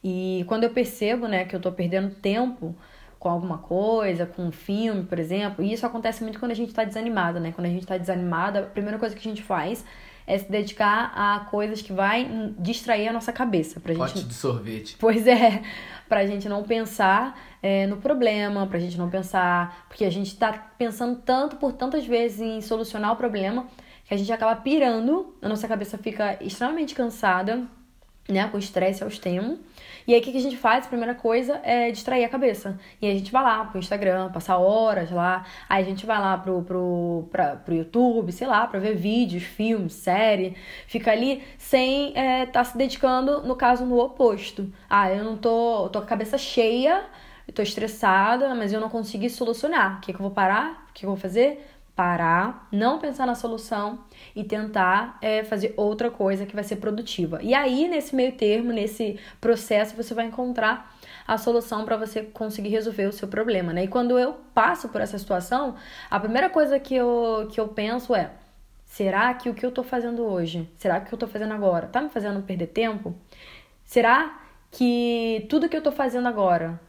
E 0.04 0.44
quando 0.48 0.64
eu 0.66 0.70
percebo, 0.72 1.28
né, 1.28 1.46
que 1.46 1.56
eu 1.56 1.60
tô 1.60 1.72
perdendo 1.72 2.14
tempo 2.16 2.76
com 3.20 3.30
alguma 3.30 3.58
coisa, 3.58 4.26
com 4.26 4.44
um 4.44 4.52
filme, 4.52 5.04
por 5.04 5.20
exemplo, 5.20 5.64
e 5.64 5.74
isso 5.74 5.86
acontece 5.86 6.24
muito 6.24 6.40
quando 6.40 6.52
a 6.52 6.56
gente 6.56 6.74
tá 6.74 6.84
desanimado, 6.84 7.40
né? 7.40 7.52
Quando 7.52 7.68
a 7.68 7.70
gente 7.70 7.86
tá 7.86 7.98
desanimado, 7.98 8.60
a 8.60 8.62
primeira 8.64 9.00
coisa 9.00 9.16
que 9.16 9.28
a 9.28 9.32
gente 9.32 9.44
faz 9.44 9.84
é 10.28 10.38
se 10.38 10.52
dedicar 10.52 11.14
a 11.16 11.40
coisas 11.50 11.82
que 11.82 11.94
vai 11.94 12.30
distrair 12.60 13.08
a 13.08 13.14
nossa 13.14 13.32
cabeça. 13.32 13.80
Pra 13.80 13.96
Pote 13.96 14.20
gente... 14.20 14.28
de 14.28 14.34
sorvete. 14.34 14.98
Pois 15.00 15.26
é, 15.26 15.64
pra 16.08 16.28
gente 16.28 16.50
não 16.50 16.64
pensar 16.64 17.40
é, 17.64 17.88
no 17.88 17.98
problema, 17.98 18.68
pra 18.68 18.78
gente 18.78 18.98
não 18.98 19.10
pensar. 19.10 19.86
Porque 19.88 20.04
a 20.04 20.10
gente 20.10 20.36
tá 20.36 20.52
pensando 20.78 21.16
tanto 21.16 21.56
por 21.56 21.72
tantas 21.72 22.06
vezes 22.06 22.42
em 22.42 22.62
solucionar 22.62 23.14
o 23.14 23.16
problema 23.16 23.66
que 24.08 24.14
a 24.14 24.18
gente 24.18 24.32
acaba 24.32 24.56
pirando, 24.56 25.36
a 25.42 25.50
nossa 25.50 25.68
cabeça 25.68 25.98
fica 25.98 26.38
extremamente 26.42 26.96
cansada, 26.96 27.68
né, 28.28 28.48
com 28.50 28.58
estresse 28.58 29.04
ao 29.04 29.10
extremo. 29.10 29.60
E 30.08 30.14
aí 30.14 30.22
o 30.22 30.24
que, 30.24 30.38
a 30.38 30.42
gente 30.42 30.56
faz? 30.56 30.86
A 30.86 30.88
primeira 30.90 31.14
coisa 31.14 31.60
é 31.64 31.92
distrair 31.92 32.24
a 32.24 32.30
cabeça. 32.30 32.80
E 33.02 33.10
a 33.10 33.14
gente 33.14 33.30
vai 33.30 33.44
lá 33.44 33.66
pro 33.66 33.78
Instagram, 33.78 34.32
passar 34.32 34.58
horas 34.58 35.12
lá. 35.12 35.46
Aí 35.68 35.84
a 35.84 35.86
gente 35.86 36.06
vai 36.06 36.18
lá 36.18 36.38
pro, 36.38 36.62
pro, 36.62 37.28
pra, 37.30 37.58
pro 37.58 37.76
YouTube, 37.76 38.32
sei 38.32 38.48
lá, 38.48 38.66
pra 38.68 38.80
ver 38.80 38.96
vídeos, 38.96 39.44
filmes, 39.44 39.94
série. 39.94 40.56
Fica 40.88 41.12
ali 41.12 41.44
sem 41.58 42.10
estar 42.10 42.22
é, 42.22 42.46
tá 42.46 42.64
se 42.64 42.78
dedicando, 42.78 43.42
no 43.42 43.56
caso, 43.56 43.86
no 43.86 44.00
oposto. 44.00 44.72
Ah, 44.90 45.12
eu 45.12 45.26
não 45.26 45.36
tô, 45.36 45.90
tô 45.90 46.00
com 46.00 46.06
a 46.06 46.08
cabeça 46.08 46.38
cheia, 46.38 47.04
tô 47.54 47.62
estressada, 47.62 48.56
mas 48.56 48.72
eu 48.72 48.80
não 48.80 48.90
consegui 48.90 49.30
solucionar. 49.30 49.98
O 49.98 50.02
que, 50.02 50.14
que 50.14 50.20
eu 50.20 50.24
vou 50.24 50.32
parar? 50.32 50.88
O 50.90 50.94
que, 50.94 51.02
que 51.02 51.06
eu 51.06 51.10
vou 51.10 51.18
fazer? 51.18 51.66
Parar, 51.98 52.68
não 52.72 53.00
pensar 53.00 53.26
na 53.26 53.34
solução 53.34 54.04
e 54.36 54.44
tentar 54.44 55.18
é, 55.20 55.44
fazer 55.44 55.74
outra 55.76 56.12
coisa 56.12 56.46
que 56.46 56.54
vai 56.54 56.64
ser 56.64 56.76
produtiva. 56.76 57.40
E 57.42 57.56
aí, 57.56 57.88
nesse 57.88 58.16
meio 58.16 58.34
termo, 58.34 58.72
nesse 58.72 59.20
processo, 59.42 59.96
você 59.96 60.14
vai 60.14 60.28
encontrar 60.28 60.96
a 61.28 61.40
solução 61.40 61.86
para 61.86 61.98
você 61.98 62.22
conseguir 62.22 62.70
resolver 62.70 63.08
o 63.08 63.12
seu 63.12 63.28
problema, 63.28 63.74
né? 63.74 63.86
E 63.86 63.88
quando 63.88 64.20
eu 64.20 64.36
passo 64.54 64.90
por 64.90 65.02
essa 65.02 65.18
situação, 65.18 65.76
a 66.10 66.20
primeira 66.20 66.52
coisa 66.52 66.80
que 66.80 66.94
eu, 66.94 67.50
que 67.52 67.60
eu 67.60 67.68
penso 67.68 68.14
é: 68.14 68.30
será 68.86 69.34
que 69.34 69.50
o 69.50 69.56
que 69.56 69.66
eu 69.66 69.72
tô 69.72 69.82
fazendo 69.82 70.24
hoje, 70.24 70.70
será 70.78 71.00
que 71.00 71.08
o 71.08 71.10
que 71.10 71.16
eu 71.16 71.20
tô 71.20 71.28
fazendo 71.28 71.54
agora 71.56 71.88
tá 71.88 72.00
me 72.00 72.10
fazendo 72.10 72.44
perder 72.44 72.68
tempo? 72.68 73.16
Será 73.84 74.40
que 74.70 75.48
tudo 75.50 75.68
que 75.68 75.76
eu 75.76 75.82
tô 75.82 75.92
fazendo 75.92 76.28
agora, 76.28 76.80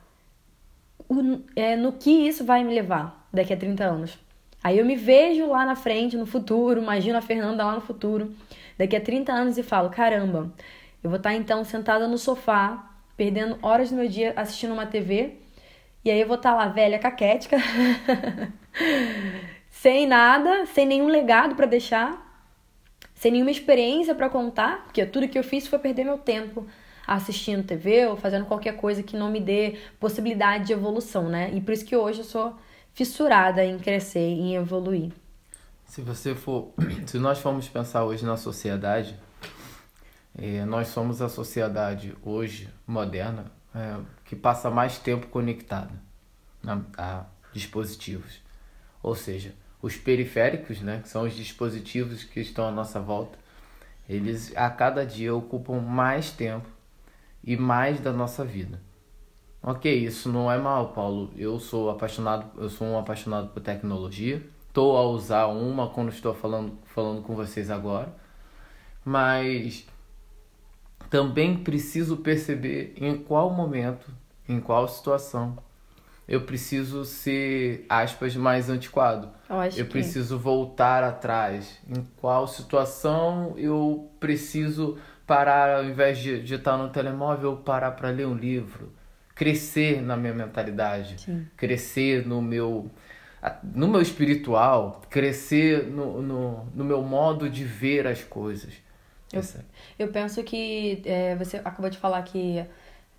é, 1.57 1.77
no 1.77 1.93
que 1.93 2.11
isso 2.11 2.45
vai 2.45 2.63
me 2.63 2.75
levar 2.75 3.27
daqui 3.33 3.55
a 3.55 3.57
30 3.57 3.85
anos? 3.85 4.28
Aí 4.63 4.79
eu 4.79 4.85
me 4.85 4.97
vejo 4.97 5.47
lá 5.47 5.65
na 5.65 5.77
frente, 5.77 6.17
no 6.17 6.27
futuro, 6.27 6.81
imagino 6.83 7.17
a 7.17 7.23
Fernanda 7.23 7.65
lá 7.65 7.75
no 7.75 7.81
futuro, 7.81 8.35
daqui 8.77 8.97
a 8.97 9.01
30 9.01 9.33
anos 9.33 9.59
e 9.59 9.63
falo: 9.63 9.91
caramba, 9.91 10.53
eu 11.03 11.11
vou 11.11 11.17
estar 11.17 11.35
então 11.35 11.65
sentada 11.65 12.09
no 12.09 12.19
sofá, 12.19 12.91
perdendo 13.17 13.59
horas 13.63 13.91
do 13.91 13.97
meu 13.97 14.09
dia 14.09 14.33
assistindo 14.37 14.73
uma 14.73 14.87
TV, 14.87 15.37
e 16.05 16.11
aí 16.11 16.21
eu 16.21 16.27
vou 16.27 16.37
estar 16.37 16.55
lá 16.55 16.69
velha, 16.69 16.99
caquética, 16.99 17.57
sem 19.71 20.07
nada, 20.07 20.67
sem 20.67 20.87
nenhum 20.87 21.07
legado 21.07 21.55
para 21.55 21.67
deixar, 21.67 22.27
sem 23.15 23.33
nenhuma 23.33 23.51
experiência 23.51 24.15
para 24.15 24.29
contar, 24.29 24.85
porque 24.85 25.05
tudo 25.07 25.29
que 25.29 25.39
eu 25.39 25.45
fiz 25.45 25.67
foi 25.67 25.79
perder 25.79 26.05
meu 26.05 26.19
tempo 26.19 26.67
assistindo 27.07 27.67
TV 27.67 28.07
ou 28.07 28.17
fazendo 28.17 28.45
qualquer 28.45 28.77
coisa 28.77 29.03
que 29.03 29.17
não 29.17 29.31
me 29.31 29.41
dê 29.41 29.79
possibilidade 29.99 30.67
de 30.67 30.73
evolução, 30.75 31.29
né? 31.29 31.51
E 31.55 31.61
por 31.61 31.73
isso 31.73 31.85
que 31.85 31.97
hoje 31.97 32.19
eu 32.19 32.25
sou 32.25 32.55
fissurada 32.99 33.65
em 33.65 33.79
crescer, 33.79 34.19
em 34.19 34.57
evoluir. 34.57 35.13
Se 35.87 36.03
você 36.03 36.35
for, 36.35 36.73
se 37.07 37.17
nós 37.17 37.39
formos 37.39 37.69
pensar 37.69 38.05
hoje 38.05 38.27
na 38.27 38.37
sociedade, 38.37 39.17
é, 40.37 40.65
nós 40.65 40.89
somos 40.89 41.23
a 41.23 41.29
sociedade 41.29 42.17
hoje 42.25 42.69
moderna 42.85 43.53
é, 43.73 43.97
que 44.25 44.35
passa 44.35 44.69
mais 44.69 44.99
tempo 44.99 45.29
conectada 45.29 45.93
a 46.97 47.25
dispositivos, 47.53 48.43
ou 49.01 49.15
seja, 49.15 49.55
os 49.81 49.97
periféricos, 49.97 50.81
né, 50.81 50.99
que 51.01 51.09
são 51.09 51.23
os 51.23 51.37
dispositivos 51.37 52.25
que 52.25 52.41
estão 52.41 52.67
à 52.67 52.73
nossa 52.73 52.99
volta, 52.99 53.39
eles 54.09 54.53
a 54.57 54.69
cada 54.71 55.07
dia 55.07 55.33
ocupam 55.33 55.79
mais 55.79 56.33
tempo 56.33 56.69
e 57.45 57.57
mais 57.57 58.01
da 58.01 58.13
nossa 58.13 58.45
vida. 58.45 58.81
Ok, 59.63 59.93
isso 59.93 60.31
não 60.31 60.51
é 60.51 60.57
mal, 60.57 60.93
Paulo. 60.93 61.31
Eu 61.37 61.59
sou 61.59 61.91
apaixonado, 61.91 62.47
eu 62.57 62.71
sou 62.71 62.87
um 62.87 62.99
apaixonado 62.99 63.49
por 63.49 63.61
tecnologia. 63.61 64.43
Estou 64.69 64.97
a 64.97 65.03
usar 65.03 65.47
uma 65.47 65.89
quando 65.89 66.11
estou 66.11 66.33
falando, 66.33 66.79
falando 66.87 67.23
com 67.23 67.35
vocês 67.35 67.71
agora. 67.71 68.15
Mas 69.05 69.87
também 71.11 71.57
preciso 71.57 72.19
perceber 72.19 72.95
em 72.97 73.19
qual 73.19 73.51
momento, 73.51 74.11
em 74.49 74.61
qual 74.61 74.87
situação 74.87 75.59
eu 76.29 76.43
preciso 76.43 77.05
ser, 77.07 77.87
aspas, 77.89 78.37
mais 78.37 78.69
antiquado. 78.69 79.31
Eu, 79.49 79.57
eu 79.57 79.71
que... 79.71 79.85
preciso 79.85 80.39
voltar 80.39 81.03
atrás. 81.03 81.79
Em 81.89 82.07
qual 82.21 82.47
situação 82.47 83.55
eu 83.57 84.11
preciso 84.21 84.99
parar, 85.27 85.79
ao 85.79 85.85
invés 85.85 86.19
de, 86.19 86.43
de 86.43 86.55
estar 86.55 86.77
no 86.77 86.91
telemóvel, 86.91 87.57
parar 87.57 87.93
para 87.93 88.11
ler 88.11 88.27
um 88.27 88.35
livro 88.35 88.98
crescer 89.39 90.03
na 90.03 90.17
minha 90.17 90.35
mentalidade, 90.35 91.21
Sim. 91.21 91.47
crescer 91.57 92.27
no 92.27 92.43
meu 92.43 92.91
no 93.63 93.87
meu 93.87 94.03
espiritual, 94.03 95.01
crescer 95.09 95.85
no, 95.85 96.21
no, 96.21 96.65
no 96.75 96.85
meu 96.85 97.01
modo 97.03 97.49
de 97.49 97.63
ver 97.65 98.05
as 98.05 98.25
coisas. 98.25 98.75
Eu, 99.33 99.41
eu 99.97 100.09
penso 100.09 100.43
que 100.43 101.01
é, 101.05 101.37
você 101.37 101.59
acabou 101.59 101.89
de 101.89 101.97
falar 101.99 102.21
que 102.23 102.67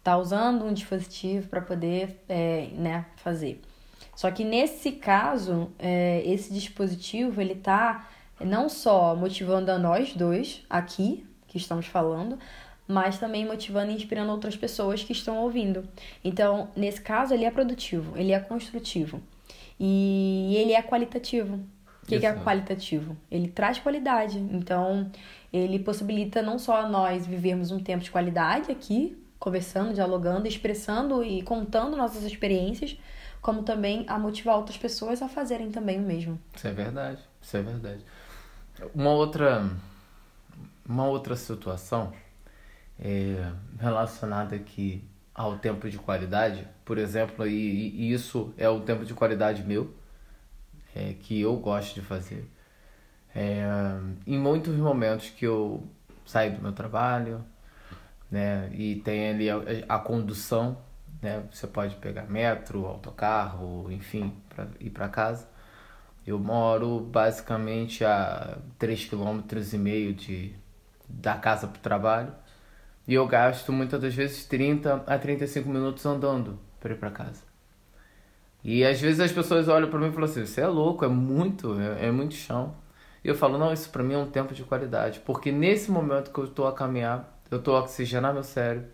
tá 0.03 0.17
usando 0.17 0.65
um 0.65 0.73
dispositivo 0.73 1.47
para 1.47 1.61
poder 1.61 2.21
é, 2.27 2.67
né, 2.73 3.05
fazer. 3.15 3.61
Só 4.13 4.29
que 4.29 4.43
nesse 4.43 4.91
caso, 4.91 5.71
é, 5.79 6.21
esse 6.25 6.53
dispositivo 6.53 7.39
ele 7.39 7.55
tá 7.55 8.09
não 8.41 8.67
só 8.67 9.15
motivando 9.15 9.71
a 9.71 9.77
nós 9.77 10.13
dois 10.13 10.65
aqui 10.69 11.25
que 11.47 11.57
estamos 11.57 11.85
falando, 11.85 12.37
mas 12.89 13.19
também 13.19 13.45
motivando 13.45 13.91
e 13.91 13.95
inspirando 13.95 14.31
outras 14.31 14.57
pessoas 14.57 15.03
que 15.03 15.11
estão 15.11 15.37
ouvindo. 15.37 15.87
Então, 16.23 16.69
nesse 16.75 16.99
caso, 16.99 17.35
ele 17.35 17.45
é 17.45 17.51
produtivo, 17.51 18.17
ele 18.17 18.31
é 18.31 18.39
construtivo 18.39 19.21
e 19.79 20.55
ele 20.57 20.73
é 20.73 20.81
qualitativo. 20.81 21.57
O 22.01 22.07
que, 22.07 22.19
que 22.19 22.25
é 22.25 22.33
qualitativo? 22.33 23.15
Ele 23.29 23.47
traz 23.47 23.77
qualidade. 23.77 24.39
Então, 24.39 25.11
ele 25.53 25.77
possibilita 25.77 26.41
não 26.41 26.57
só 26.57 26.89
nós 26.89 27.27
vivermos 27.27 27.69
um 27.69 27.79
tempo 27.79 28.03
de 28.03 28.09
qualidade 28.09 28.71
aqui, 28.71 29.15
conversando, 29.37 29.93
dialogando, 29.93 30.47
expressando 30.47 31.23
e 31.23 31.43
contando 31.43 31.95
nossas 31.95 32.23
experiências, 32.23 32.97
como 33.39 33.61
também 33.61 34.03
a 34.07 34.17
motivar 34.17 34.57
outras 34.57 34.79
pessoas 34.79 35.21
a 35.21 35.29
fazerem 35.29 35.69
também 35.69 35.99
o 35.99 36.01
mesmo. 36.01 36.39
Isso 36.55 36.67
é 36.67 36.71
verdade, 36.71 37.21
isso 37.39 37.55
é 37.55 37.61
verdade. 37.61 38.03
Uma 38.95 39.11
outra, 39.11 39.69
uma 40.83 41.07
outra 41.07 41.35
situação 41.35 42.11
é, 42.99 43.51
relacionada 43.79 44.55
aqui 44.55 45.03
ao 45.33 45.57
tempo 45.57 45.89
de 45.89 45.97
qualidade, 45.97 46.67
por 46.83 46.97
exemplo, 46.97 47.47
e, 47.47 47.89
e 47.95 48.11
isso 48.11 48.53
é 48.57 48.67
o 48.67 48.81
tempo 48.81 49.05
de 49.05 49.13
qualidade 49.13 49.63
meu, 49.63 49.93
é, 50.95 51.13
que 51.13 51.39
eu 51.39 51.55
gosto 51.57 51.95
de 51.95 52.01
fazer. 52.01 52.49
É, 53.33 53.63
em 54.27 54.37
muitos 54.37 54.75
momentos 54.75 55.29
que 55.29 55.45
eu 55.45 55.87
saio 56.25 56.55
do 56.55 56.61
meu 56.61 56.73
trabalho, 56.73 57.43
né, 58.29 58.69
e 58.73 58.97
tem 58.97 59.29
ali 59.29 59.49
a, 59.49 59.57
a 59.87 59.99
condução, 59.99 60.77
né, 61.21 61.43
você 61.51 61.67
pode 61.67 61.95
pegar 61.95 62.23
metro, 62.23 62.85
autocarro, 62.85 63.91
enfim, 63.91 64.33
para 64.49 64.67
ir 64.79 64.89
para 64.89 65.07
casa. 65.09 65.47
Eu 66.25 66.37
moro 66.37 66.99
basicamente 66.99 68.03
a 68.03 68.57
3,5 68.79 69.43
km 69.47 70.13
de 70.13 70.55
da 71.07 71.35
casa 71.35 71.67
para 71.67 71.79
o 71.79 71.81
trabalho. 71.81 72.33
E 73.09 73.15
eu 73.15 73.25
gasto 73.25 73.73
muitas 73.73 73.99
das 73.99 74.13
vezes 74.13 74.45
30 74.45 75.03
a 75.07 75.17
35 75.17 75.67
minutos 75.67 76.05
andando 76.05 76.59
para 76.79 76.93
ir 76.93 76.95
para 76.95 77.09
casa. 77.09 77.41
E 78.63 78.85
às 78.85 79.01
vezes 79.01 79.19
as 79.19 79.31
pessoas 79.31 79.67
olham 79.67 79.89
para 79.89 79.97
mim 79.97 80.09
e 80.09 80.11
falam 80.11 80.29
assim: 80.29 80.45
você 80.45 80.61
é 80.61 80.67
louco, 80.67 81.03
é 81.03 81.07
muito, 81.07 81.75
é, 81.79 82.05
é 82.05 82.11
muito 82.11 82.35
chão. 82.35 82.75
E 83.23 83.27
eu 83.27 83.33
falo: 83.33 83.57
não, 83.57 83.73
isso 83.73 83.89
para 83.89 84.03
mim 84.03 84.13
é 84.13 84.17
um 84.19 84.29
tempo 84.29 84.53
de 84.53 84.61
qualidade. 84.61 85.21
Porque 85.21 85.51
nesse 85.51 85.89
momento 85.89 86.31
que 86.31 86.39
eu 86.39 86.43
estou 86.43 86.67
a 86.67 86.71
caminhar, 86.71 87.41
eu 87.49 87.57
estou 87.57 87.75
a 87.75 87.79
oxigenar 87.79 88.31
meu 88.31 88.43
cérebro, 88.43 88.91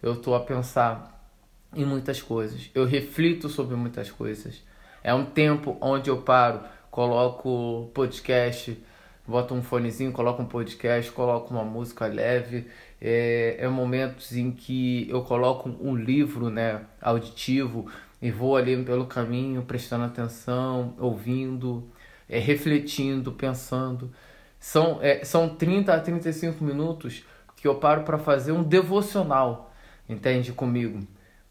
eu 0.00 0.12
estou 0.12 0.36
a 0.36 0.40
pensar 0.44 1.28
em 1.74 1.84
muitas 1.84 2.22
coisas, 2.22 2.70
eu 2.72 2.84
reflito 2.84 3.48
sobre 3.48 3.74
muitas 3.74 4.12
coisas. 4.12 4.62
É 5.02 5.12
um 5.12 5.24
tempo 5.24 5.76
onde 5.80 6.08
eu 6.08 6.22
paro, 6.22 6.60
coloco 6.88 7.90
podcast, 7.92 8.80
boto 9.26 9.54
um 9.54 9.62
fonezinho, 9.62 10.12
coloco 10.12 10.42
um 10.42 10.46
podcast, 10.46 11.10
coloco 11.12 11.52
uma 11.52 11.64
música 11.64 12.06
leve 12.06 12.66
é, 13.00 13.56
é 13.58 13.68
momentos 13.68 14.36
em 14.36 14.50
que 14.50 15.08
eu 15.10 15.22
coloco 15.22 15.68
um 15.80 15.94
livro 15.94 16.48
né, 16.48 16.82
auditivo 17.00 17.90
e 18.20 18.30
vou 18.30 18.56
ali 18.56 18.82
pelo 18.82 19.06
caminho 19.06 19.62
prestando 19.62 20.04
atenção, 20.04 20.94
ouvindo, 20.98 21.88
é, 22.28 22.38
refletindo, 22.38 23.32
pensando. 23.32 24.10
São, 24.58 24.98
é, 25.02 25.24
são 25.24 25.48
30 25.48 25.94
a 25.94 26.00
35 26.00 26.64
minutos 26.64 27.24
que 27.56 27.68
eu 27.68 27.76
paro 27.76 28.02
para 28.02 28.18
fazer 28.18 28.52
um 28.52 28.62
devocional, 28.62 29.72
entende? 30.08 30.52
Comigo. 30.52 31.06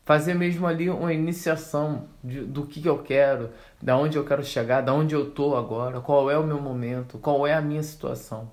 Fazer 0.05 0.35
mesmo 0.35 0.67
ali 0.67 0.87
uma 0.87 1.11
iniciação 1.11 2.07
de, 2.23 2.41
do 2.41 2.67
que, 2.67 2.79
que 2.79 2.87
eu 2.87 2.99
quero, 2.99 3.49
da 3.81 3.97
onde 3.97 4.17
eu 4.17 4.23
quero 4.23 4.43
chegar, 4.43 4.81
da 4.81 4.93
onde 4.93 5.15
eu 5.15 5.31
tô 5.31 5.55
agora, 5.55 5.99
qual 5.99 6.29
é 6.29 6.37
o 6.37 6.43
meu 6.43 6.61
momento, 6.61 7.17
qual 7.17 7.47
é 7.47 7.55
a 7.55 7.61
minha 7.61 7.81
situação. 7.81 8.51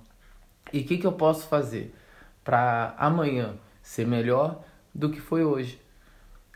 E 0.73 0.81
o 0.81 0.85
que, 0.85 0.97
que 0.97 1.07
eu 1.07 1.13
posso 1.13 1.47
fazer 1.47 1.95
para 2.43 2.95
amanhã 2.97 3.55
ser 3.83 4.07
melhor 4.07 4.65
do 4.95 5.11
que 5.11 5.21
foi 5.21 5.45
hoje? 5.45 5.79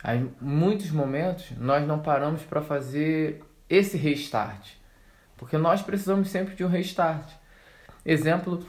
Em 0.02 0.30
muitos 0.40 0.90
momentos 0.90 1.50
nós 1.58 1.86
não 1.86 1.98
paramos 1.98 2.42
para 2.42 2.62
fazer 2.62 3.44
esse 3.68 3.98
restart, 3.98 4.76
porque 5.36 5.58
nós 5.58 5.82
precisamos 5.82 6.30
sempre 6.30 6.54
de 6.54 6.64
um 6.64 6.68
restart. 6.68 7.32
Exemplo, 8.02 8.64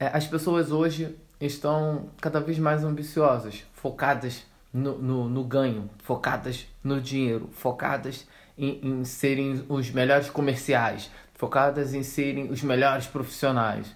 é, 0.00 0.06
as 0.06 0.26
pessoas 0.26 0.70
hoje 0.70 1.14
estão 1.38 2.08
cada 2.22 2.40
vez 2.40 2.58
mais 2.58 2.84
ambiciosas, 2.84 3.64
focadas 3.74 4.46
no, 4.72 4.98
no, 4.98 5.28
no 5.28 5.44
ganho, 5.44 5.90
focadas 5.98 6.66
no 6.82 7.00
dinheiro, 7.00 7.48
focadas 7.52 8.26
em, 8.56 8.80
em 8.82 9.04
serem 9.04 9.64
os 9.68 9.90
melhores 9.90 10.28
comerciais, 10.28 11.10
focadas 11.34 11.94
em 11.94 12.02
serem 12.02 12.50
os 12.50 12.62
melhores 12.62 13.06
profissionais. 13.06 13.94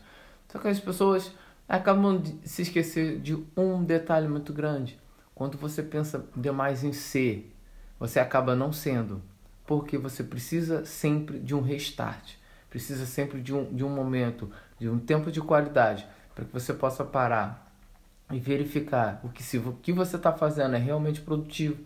Só 0.48 0.58
que 0.58 0.68
as 0.68 0.80
pessoas 0.80 1.32
acabam 1.68 2.20
de 2.20 2.48
se 2.48 2.62
esquecer 2.62 3.18
de 3.20 3.36
um 3.56 3.82
detalhe 3.82 4.28
muito 4.28 4.52
grande. 4.52 4.98
Quando 5.34 5.56
você 5.56 5.82
pensa 5.82 6.26
demais 6.36 6.84
em 6.84 6.92
ser, 6.92 7.54
você 7.98 8.20
acaba 8.20 8.54
não 8.54 8.72
sendo, 8.72 9.22
porque 9.66 9.96
você 9.96 10.22
precisa 10.22 10.84
sempre 10.84 11.38
de 11.38 11.54
um 11.54 11.62
restart, 11.62 12.34
precisa 12.68 13.06
sempre 13.06 13.40
de 13.40 13.54
um, 13.54 13.72
de 13.74 13.84
um 13.84 13.88
momento, 13.88 14.50
de 14.78 14.88
um 14.88 14.98
tempo 14.98 15.30
de 15.30 15.40
qualidade, 15.40 16.06
para 16.34 16.44
que 16.44 16.52
você 16.52 16.72
possa 16.72 17.04
parar 17.04 17.71
e 18.32 18.38
verificar 18.38 19.20
o 19.22 19.28
que, 19.28 19.42
se, 19.42 19.58
o 19.58 19.78
que 19.82 19.92
você 19.92 20.16
está 20.16 20.32
fazendo 20.32 20.74
é 20.74 20.78
realmente 20.78 21.20
produtivo, 21.20 21.78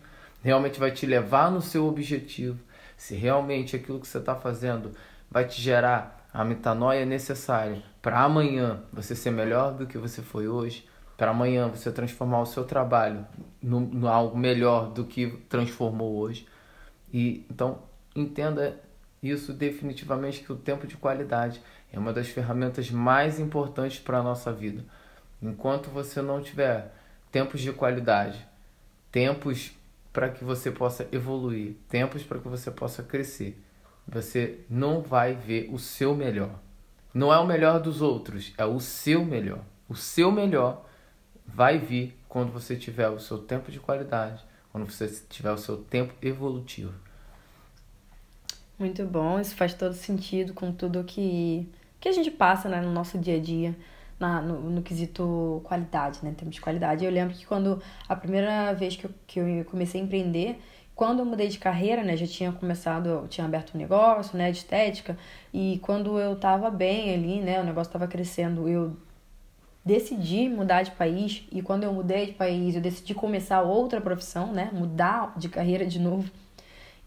realmente 0.43 0.79
vai 0.79 0.91
te 0.91 1.05
levar 1.05 1.51
no 1.51 1.61
seu 1.61 1.85
objetivo, 1.87 2.59
se 2.95 3.15
realmente 3.15 3.75
aquilo 3.75 3.99
que 3.99 4.07
você 4.07 4.17
está 4.17 4.35
fazendo 4.35 4.91
vai 5.29 5.45
te 5.45 5.61
gerar 5.61 6.27
a 6.33 6.43
metanoia 6.43 7.05
necessária 7.05 7.81
para 8.01 8.21
amanhã 8.21 8.81
você 8.91 9.15
ser 9.15 9.31
melhor 9.31 9.73
do 9.73 9.85
que 9.85 9.97
você 9.97 10.21
foi 10.21 10.47
hoje, 10.47 10.87
para 11.17 11.31
amanhã 11.31 11.67
você 11.67 11.91
transformar 11.91 12.41
o 12.41 12.45
seu 12.45 12.63
trabalho 12.63 13.25
no, 13.61 14.07
algo 14.07 14.37
melhor 14.37 14.91
do 14.91 15.03
que 15.03 15.27
transformou 15.49 16.15
hoje. 16.15 16.47
E 17.11 17.45
então 17.49 17.79
entenda 18.15 18.79
isso 19.21 19.51
definitivamente 19.51 20.41
que 20.41 20.53
o 20.53 20.55
tempo 20.55 20.85
de 20.85 20.95
qualidade 20.95 21.61
é 21.91 21.97
uma 21.97 22.13
das 22.13 22.27
ferramentas 22.27 22.91
mais 22.91 23.39
importantes 23.39 23.99
para 23.99 24.19
a 24.19 24.23
nossa 24.23 24.53
vida. 24.53 24.85
Enquanto 25.41 25.89
você 25.89 26.21
não 26.21 26.41
tiver 26.41 26.93
tempos 27.31 27.61
de 27.61 27.71
qualidade, 27.71 28.45
tempos 29.11 29.71
para 30.11 30.29
que 30.29 30.43
você 30.43 30.71
possa 30.71 31.07
evoluir, 31.11 31.75
tempos 31.87 32.23
para 32.23 32.39
que 32.39 32.47
você 32.47 32.71
possa 32.71 33.03
crescer, 33.03 33.61
você 34.07 34.61
não 34.69 35.01
vai 35.01 35.35
ver 35.35 35.69
o 35.71 35.77
seu 35.77 36.15
melhor. 36.15 36.59
Não 37.13 37.33
é 37.33 37.37
o 37.37 37.45
melhor 37.45 37.79
dos 37.79 38.01
outros, 38.01 38.53
é 38.57 38.65
o 38.65 38.79
seu 38.79 39.23
melhor. 39.23 39.63
O 39.87 39.95
seu 39.95 40.31
melhor 40.31 40.85
vai 41.45 41.77
vir 41.77 42.17
quando 42.27 42.51
você 42.51 42.75
tiver 42.75 43.09
o 43.09 43.19
seu 43.19 43.37
tempo 43.37 43.71
de 43.71 43.79
qualidade, 43.79 44.43
quando 44.71 44.85
você 44.85 45.07
tiver 45.29 45.51
o 45.51 45.57
seu 45.57 45.77
tempo 45.77 46.13
evolutivo. 46.21 46.93
Muito 48.77 49.03
bom, 49.05 49.39
isso 49.39 49.55
faz 49.55 49.73
todo 49.73 49.93
sentido 49.93 50.53
com 50.53 50.71
tudo 50.71 51.03
que, 51.03 51.67
que 51.99 52.07
a 52.07 52.11
gente 52.11 52.29
passa 52.29 52.69
né, 52.69 52.79
no 52.79 52.91
nosso 52.91 53.17
dia 53.17 53.37
a 53.37 53.39
dia, 53.39 53.75
na, 54.19 54.41
no, 54.41 54.69
no 54.69 54.81
quesito 54.81 55.61
qualidade, 55.63 56.19
né, 56.23 56.33
termos 56.35 56.55
de 56.55 56.61
qualidade. 56.61 57.05
Eu 57.05 57.11
lembro 57.11 57.35
que 57.35 57.45
quando 57.45 57.81
a 58.07 58.15
primeira 58.15 58.73
vez 58.73 58.95
que 58.95 59.05
eu, 59.05 59.11
que 59.25 59.39
eu 59.39 59.65
comecei 59.65 60.01
a 60.01 60.03
empreender, 60.03 60.59
quando 60.95 61.19
eu 61.19 61.25
mudei 61.25 61.47
de 61.47 61.59
carreira, 61.59 62.03
né, 62.03 62.17
já 62.17 62.25
tinha 62.25 62.51
começado, 62.51 63.07
eu 63.07 63.27
tinha 63.27 63.45
aberto 63.45 63.75
um 63.75 63.77
negócio, 63.77 64.35
né, 64.37 64.51
de 64.51 64.57
estética, 64.57 65.15
e 65.53 65.79
quando 65.83 66.19
eu 66.19 66.35
tava 66.35 66.71
bem 66.71 67.13
ali, 67.13 67.39
né, 67.39 67.61
o 67.61 67.63
negócio 67.63 67.93
tava 67.93 68.07
crescendo, 68.07 68.67
eu 68.67 68.97
decidi 69.85 70.49
mudar 70.49 70.81
de 70.81 70.91
país, 70.91 71.47
e 71.51 71.61
quando 71.61 71.83
eu 71.83 71.93
mudei 71.93 72.25
de 72.25 72.33
país, 72.33 72.75
eu 72.75 72.81
decidi 72.81 73.13
começar 73.13 73.61
outra 73.61 74.01
profissão, 74.01 74.51
né, 74.51 74.71
mudar 74.73 75.33
de 75.37 75.47
carreira 75.47 75.85
de 75.85 75.99
novo. 75.99 76.29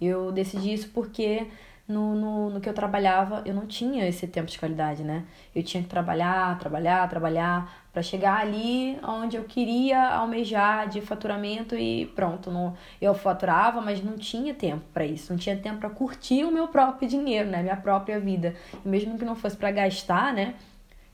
Eu 0.00 0.32
decidi 0.32 0.72
isso 0.72 0.88
porque 0.94 1.48
no, 1.90 2.14
no, 2.14 2.50
no 2.50 2.60
que 2.60 2.68
eu 2.68 2.72
trabalhava 2.72 3.42
eu 3.44 3.54
não 3.54 3.66
tinha 3.66 4.06
esse 4.08 4.26
tempo 4.26 4.48
de 4.48 4.58
qualidade, 4.58 5.02
né? 5.02 5.24
Eu 5.54 5.62
tinha 5.62 5.82
que 5.82 5.88
trabalhar, 5.88 6.58
trabalhar, 6.58 7.08
trabalhar 7.08 7.88
para 7.92 8.02
chegar 8.02 8.40
ali 8.40 8.98
onde 9.02 9.36
eu 9.36 9.44
queria 9.44 10.00
almejar 10.14 10.88
de 10.88 11.00
faturamento 11.00 11.76
e 11.76 12.06
pronto. 12.14 12.50
Não, 12.50 12.74
eu 13.00 13.12
faturava, 13.14 13.80
mas 13.80 14.02
não 14.02 14.16
tinha 14.16 14.54
tempo 14.54 14.84
para 14.94 15.04
isso, 15.04 15.32
não 15.32 15.38
tinha 15.38 15.56
tempo 15.56 15.78
para 15.78 15.90
curtir 15.90 16.44
o 16.44 16.50
meu 16.52 16.68
próprio 16.68 17.08
dinheiro, 17.08 17.48
né? 17.48 17.62
Minha 17.62 17.76
própria 17.76 18.20
vida. 18.20 18.54
E 18.84 18.88
mesmo 18.88 19.18
que 19.18 19.24
não 19.24 19.34
fosse 19.34 19.56
para 19.56 19.70
gastar, 19.70 20.32
né? 20.32 20.54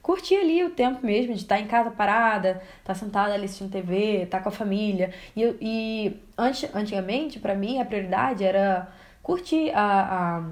curtir 0.07 0.37
ali 0.37 0.63
o 0.63 0.71
tempo 0.71 1.05
mesmo 1.05 1.35
de 1.35 1.41
estar 1.41 1.59
em 1.59 1.67
casa 1.67 1.91
parada, 1.91 2.63
estar 2.79 2.95
sentada 2.95 3.35
ali 3.35 3.47
assistindo 3.47 3.73
TV, 3.73 4.23
estar 4.23 4.41
com 4.41 4.49
a 4.51 4.53
família. 4.53 5.13
E, 5.35 5.43
e 5.61 6.21
antes, 6.39 6.73
antigamente, 6.73 7.41
para 7.41 7.57
mim, 7.57 7.81
a 7.81 7.85
prioridade 7.85 8.45
era 8.45 8.87
curtir 9.21 9.73
a, 9.75 9.83
a, 9.83 10.45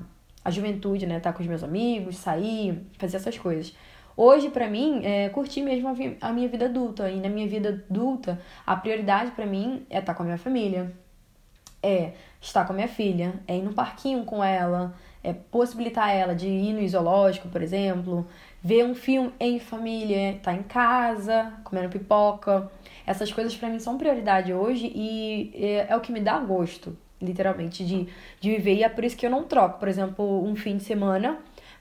a 0.44 0.50
juventude, 0.50 1.07
né? 1.07 1.16
Estar 1.16 1.33
com 1.33 1.42
os 1.42 1.48
meus 1.48 1.62
amigos, 1.62 2.16
sair, 2.16 2.87
fazer 2.98 3.16
essas 3.16 3.38
coisas. 3.38 3.74
Hoje, 4.16 4.50
para 4.50 4.68
mim, 4.68 5.00
é 5.04 5.28
curtir 5.30 5.62
mesmo 5.62 5.88
a, 6.20 6.33
minha 6.33 6.48
vida 6.48 6.66
adulta. 6.66 7.11
E 7.11 7.20
na 7.20 7.28
minha 7.28 7.48
vida 7.48 7.83
adulta, 7.88 8.40
a 8.64 8.76
prioridade 8.76 9.33
para 9.33 9.46
mim 9.46 9.85
é 9.90 9.98
estar 9.98 10.14
com 10.14 10.22
a 10.22 10.26
minha 10.26 10.38
família, 10.38 10.92
é 11.83 12.12
estar 12.40 12.64
com 12.64 12.72
a 12.72 12.76
minha 12.76 12.88
filha, 12.88 13.35
é 13.48 13.57
ir 13.57 13.62
no 13.62 13.72
parquinho 13.72 14.24
com 14.24 14.42
ela, 14.42 14.94
é 15.22 15.33
possibilitar 15.33 16.14
ela 16.14 16.35
de 16.35 16.46
ir 16.46 16.72
no 16.74 16.87
zoológico, 16.87 17.48
por 17.48 17.62
exemplo, 17.62 18.26
ver 18.62 18.85
um 18.85 18.94
filme 18.94 19.33
em 19.40 19.59
família, 19.59 20.33
estar 20.33 20.52
tá 20.52 20.57
em 20.57 20.62
casa, 20.62 21.52
comendo 21.64 21.88
pipoca. 21.88 22.70
Essas 23.07 23.33
coisas 23.33 23.57
para 23.57 23.68
mim 23.68 23.78
são 23.78 23.98
prioridade 23.98 24.52
hoje 24.52 24.92
e 24.94 25.50
é, 25.54 25.87
é, 25.90 25.96
o 25.96 26.00
que 26.00 26.12
me 26.12 26.20
dá 26.20 26.38
gosto, 26.38 26.96
literalmente, 27.20 27.85
de, 27.85 28.09
de 28.40 28.50
viver. 28.50 28.74
E 28.74 28.83
é 28.83 28.88
por 28.88 29.05
isso 29.05 29.16
que 29.16 29.27
eu 29.27 29.31
não 29.31 29.44
troco, 29.44 29.79
por 29.79 29.88
exemplo, 29.88 30.44
um 30.44 30.55
fim 30.55 30.77
de 30.77 30.85
semana 30.85 31.38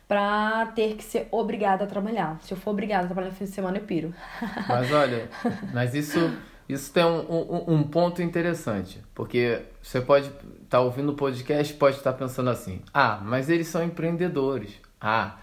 pra 0.08 0.68
ter 0.76 0.96
que 0.96 1.04
ser 1.04 1.28
obrigada 1.32 1.86
a 1.86 1.88
trabalhar. 1.88 2.40
Se 2.42 2.54
eu 2.54 2.58
for 2.58 2.72
obrigada 2.72 3.04
a 3.04 3.08
trabalhar 3.08 3.30
no 3.30 3.36
fim 3.36 3.46
de 3.46 3.52
semana, 3.52 3.78
eu 3.78 3.84
piro. 3.84 4.14
Mas 4.68 4.92
olha, 4.92 5.30
mas 5.74 5.94
isso, 5.96 6.20
isso 6.68 6.92
tem 6.92 7.04
um, 7.04 7.20
um, 7.30 7.74
um 7.76 7.84
ponto 7.84 8.22
interessante, 8.22 9.02
porque 9.16 9.62
você 9.82 10.02
pode 10.02 10.28
estar 10.28 10.44
tá 10.70 10.80
ouvindo 10.82 11.12
o 11.12 11.16
podcast 11.16 11.74
pode 11.76 11.98
estar 11.98 12.12
tá 12.12 12.18
pensando 12.18 12.50
assim: 12.50 12.82
ah, 12.94 13.22
mas 13.24 13.50
eles 13.50 13.68
são 13.68 13.84
empreendedores. 13.84 14.74
Ah, 15.00 15.38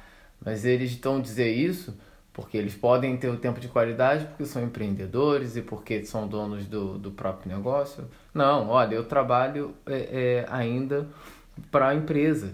mas 0.45 0.65
eles 0.65 0.91
estão 0.93 1.21
dizer 1.21 1.51
isso 1.51 1.97
porque 2.33 2.57
eles 2.57 2.75
podem 2.75 3.17
ter 3.17 3.29
o 3.29 3.37
tempo 3.37 3.59
de 3.61 3.69
qualidade 3.69 4.27
porque 4.27 4.45
são 4.45 4.63
empreendedores 4.63 5.57
e 5.57 5.63
porque 5.63 6.05
são 6.05 6.29
donos 6.29 6.67
do, 6.67 6.97
do 6.99 7.11
próprio 7.11 7.55
negócio. 7.55 8.09
Não, 8.33 8.69
olha, 8.69 8.95
eu 8.95 9.05
trabalho 9.05 9.75
é, 9.87 9.97
é, 9.97 10.47
ainda 10.49 11.09
para 11.71 11.95
empresas, 11.95 12.53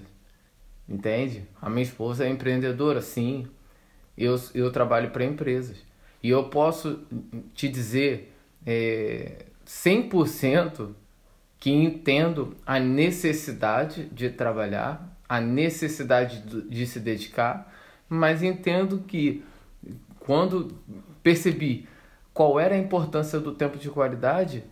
entende? 0.89 1.45
A 1.61 1.69
minha 1.69 1.83
esposa 1.83 2.25
é 2.25 2.29
empreendedora, 2.29 3.01
sim. 3.03 3.47
Eu, 4.17 4.41
eu 4.55 4.73
trabalho 4.73 5.11
para 5.11 5.25
empresas. 5.25 5.77
E 6.23 6.31
eu 6.31 6.45
posso 6.45 7.01
te 7.55 7.69
dizer 7.69 8.35
é, 8.65 9.45
100% 9.67 10.91
que 11.61 11.71
entendo 11.71 12.57
a 12.65 12.79
necessidade 12.79 14.07
de 14.07 14.31
trabalhar, 14.31 15.17
a 15.29 15.41
necessidade 15.41 16.43
de 16.43 16.87
se 16.87 16.99
dedicar, 16.99 17.73
mas 18.09 18.43
entendo 18.43 19.01
que 19.07 19.45
quando 20.27 20.77
percebi 21.23 21.89
qual 22.35 22.59
era 22.59 22.75
a 22.75 22.79
importância 22.79 23.39
do 23.39 23.55
tempo 23.55 23.79
de 23.79 23.89
qualidade, 23.89 24.65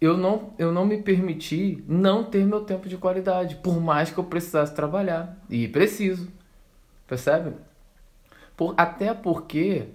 eu 0.00 0.16
não, 0.16 0.54
eu 0.58 0.72
não 0.72 0.86
me 0.86 1.02
permiti 1.02 1.82
não 1.86 2.24
ter 2.24 2.46
meu 2.46 2.60
tempo 2.60 2.88
de 2.88 2.96
qualidade, 2.96 3.56
por 3.56 3.80
mais 3.80 4.10
que 4.10 4.18
eu 4.18 4.24
precisasse 4.24 4.74
trabalhar. 4.74 5.36
E 5.50 5.68
preciso. 5.68 6.28
Percebe? 7.06 7.54
Por, 8.56 8.74
até 8.76 9.12
porque, 9.12 9.88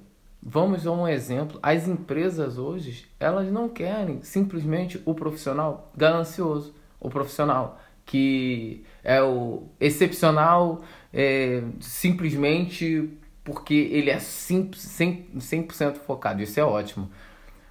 vamos 0.43 0.85
a 0.85 0.91
um 0.91 1.07
exemplo, 1.07 1.57
as 1.63 1.87
empresas 1.87 2.57
hoje, 2.57 3.07
elas 3.19 3.49
não 3.49 3.69
querem 3.69 4.21
simplesmente 4.21 5.01
o 5.05 5.15
profissional 5.15 5.89
ganancioso, 5.95 6.75
o 6.99 7.09
profissional 7.09 7.79
que 8.05 8.85
é 9.03 9.21
o 9.21 9.63
excepcional 9.79 10.81
é, 11.13 11.61
simplesmente 11.81 13.09
porque 13.47 13.73
ele 13.73 14.09
é 14.09 14.17
100%, 14.17 15.39
100 15.39 15.67
focado. 16.05 16.43
Isso 16.43 16.59
é 16.59 16.63
ótimo. 16.65 17.09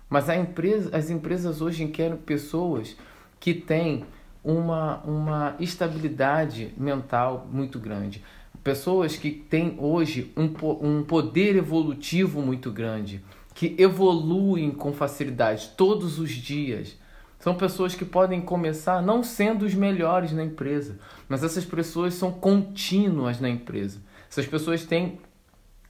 Mas 0.08 0.30
a 0.30 0.34
empresa, 0.34 0.96
as 0.96 1.10
empresas 1.10 1.60
hoje 1.60 1.86
querem 1.88 2.16
pessoas 2.16 2.96
que 3.38 3.52
têm 3.52 4.06
uma, 4.42 5.02
uma 5.02 5.54
estabilidade 5.60 6.72
mental 6.78 7.46
muito 7.52 7.78
grande. 7.78 8.24
Pessoas 8.64 9.18
que 9.18 9.30
têm 9.30 9.76
hoje 9.78 10.32
um, 10.34 10.50
um 10.80 11.04
poder 11.04 11.56
evolutivo 11.56 12.40
muito 12.40 12.72
grande, 12.72 13.22
que 13.54 13.76
evoluem 13.76 14.70
com 14.70 14.94
facilidade 14.94 15.72
todos 15.76 16.18
os 16.18 16.30
dias 16.30 16.96
são 17.38 17.54
pessoas 17.54 17.94
que 17.94 18.04
podem 18.06 18.40
começar 18.40 19.02
não 19.02 19.22
sendo 19.22 19.66
os 19.66 19.74
melhores 19.74 20.32
na 20.32 20.42
empresa, 20.42 20.98
mas 21.28 21.44
essas 21.44 21.66
pessoas 21.66 22.14
são 22.14 22.32
contínuas 22.32 23.40
na 23.40 23.50
empresa. 23.50 24.00
Essas 24.30 24.46
pessoas 24.46 24.86
têm 24.86 25.18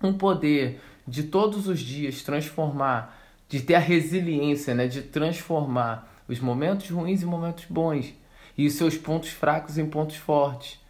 um 0.03 0.13
poder 0.13 0.81
de 1.07 1.25
todos 1.25 1.69
os 1.69 1.81
dias 1.81 2.23
transformar, 2.23 3.17
de 3.49 3.61
ter 3.61 3.75
a 3.75 3.81
resiliência, 3.81 4.75
né, 4.75 4.89
de 4.89 5.03
transformar 5.03 6.13
os 6.29 6.41
momentos 6.41 6.91
ruins 6.91 7.23
em 7.23 7.27
momentos 7.27 7.65
bons 7.67 8.13
e 8.59 8.67
os 8.67 8.75
seus 8.75 8.97
pontos 8.97 9.31
fracos 9.31 9.79
em 9.79 9.87
pontos 9.87 10.17
fortes. 10.17 10.81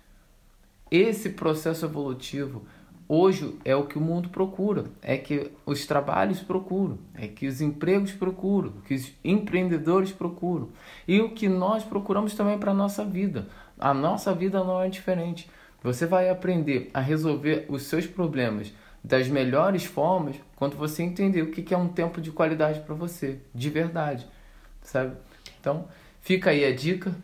Esse 0.90 1.31
processo 1.31 1.85
evolutivo 1.85 2.64
hoje 3.09 3.57
é 3.64 3.75
o 3.77 3.87
que 3.87 3.99
o 3.99 4.01
mundo 4.01 4.29
procura, 4.29 4.85
é 5.03 5.16
que 5.16 5.51
os 5.64 5.87
trabalhos 5.87 6.40
procuram, 6.40 6.99
é 7.14 7.27
que 7.27 7.47
os 7.47 7.61
empregos 7.61 8.12
procuram, 8.12 8.73
que 8.87 8.95
os 8.95 9.12
empreendedores 9.25 10.12
procuram 10.12 10.71
e 11.07 11.21
o 11.21 11.31
que 11.31 11.49
nós 11.49 11.85
procuramos 11.85 12.35
também 12.35 12.59
para 12.59 12.71
a 12.71 12.75
nossa 12.75 13.05
vida. 13.05 13.49
A 13.79 13.92
nossa 13.92 14.35
vida 14.35 14.64
não 14.64 14.81
é 14.81 14.88
diferente. 14.88 15.51
Você 15.83 16.07
vai 16.07 16.31
aprender 16.31 16.90
a 16.95 17.01
resolver 17.01 17.66
os 17.69 17.83
seus 17.83 18.07
problemas 18.07 18.73
das 19.07 19.29
melhores 19.29 19.85
formas 19.85 20.35
quando 20.57 20.77
você 20.77 21.01
entender 21.05 21.40
o 21.40 21.53
que 21.53 21.73
é 21.73 21.79
um 21.79 21.87
tempo 21.87 22.21
de 22.21 22.33
qualidade 22.33 22.81
para 22.81 22.92
você, 22.92 23.38
de 23.55 23.71
verdade, 23.71 24.27
sabe? 24.83 25.16
Então, 25.61 25.87
fica 26.21 26.51
aí 26.51 26.64
a 26.64 26.75
dica, 26.75 27.14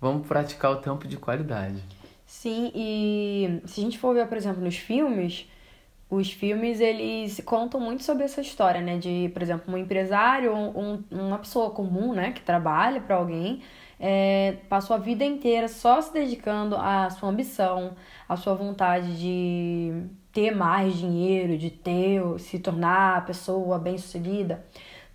vamos 0.00 0.26
praticar 0.26 0.72
o 0.72 0.76
tempo 0.76 1.06
de 1.06 1.16
qualidade. 1.16 1.80
Sim, 2.26 2.72
e 2.74 3.62
se 3.66 3.80
a 3.80 3.84
gente 3.84 3.98
for 3.98 4.14
ver, 4.14 4.26
por 4.26 4.36
exemplo, 4.36 4.60
nos 4.60 4.78
filmes, 4.78 5.48
os 6.10 6.32
filmes 6.32 6.80
eles 6.80 7.40
contam 7.44 7.78
muito 7.78 8.02
sobre 8.02 8.24
essa 8.24 8.40
história, 8.40 8.80
né? 8.80 8.98
De, 8.98 9.30
por 9.32 9.40
exemplo, 9.40 9.72
um 9.72 9.78
empresário, 9.78 10.52
um, 10.52 11.04
uma 11.08 11.38
pessoa 11.38 11.70
comum, 11.70 12.12
né, 12.14 12.32
que 12.32 12.40
trabalha 12.40 13.00
para 13.00 13.14
alguém, 13.14 13.62
é, 14.00 14.56
passou 14.68 14.96
a 14.96 14.98
vida 14.98 15.24
inteira 15.24 15.68
só 15.68 16.00
se 16.00 16.12
dedicando 16.12 16.74
à 16.74 17.08
sua 17.10 17.28
ambição, 17.28 17.92
à 18.28 18.36
sua 18.36 18.54
vontade 18.54 19.16
de 19.20 20.02
ter 20.32 20.54
mais 20.54 20.96
dinheiro, 20.96 21.56
de 21.58 21.70
ter, 21.70 22.22
se 22.38 22.58
tornar 22.58 23.24
pessoa 23.26 23.78
bem-sucedida. 23.78 24.64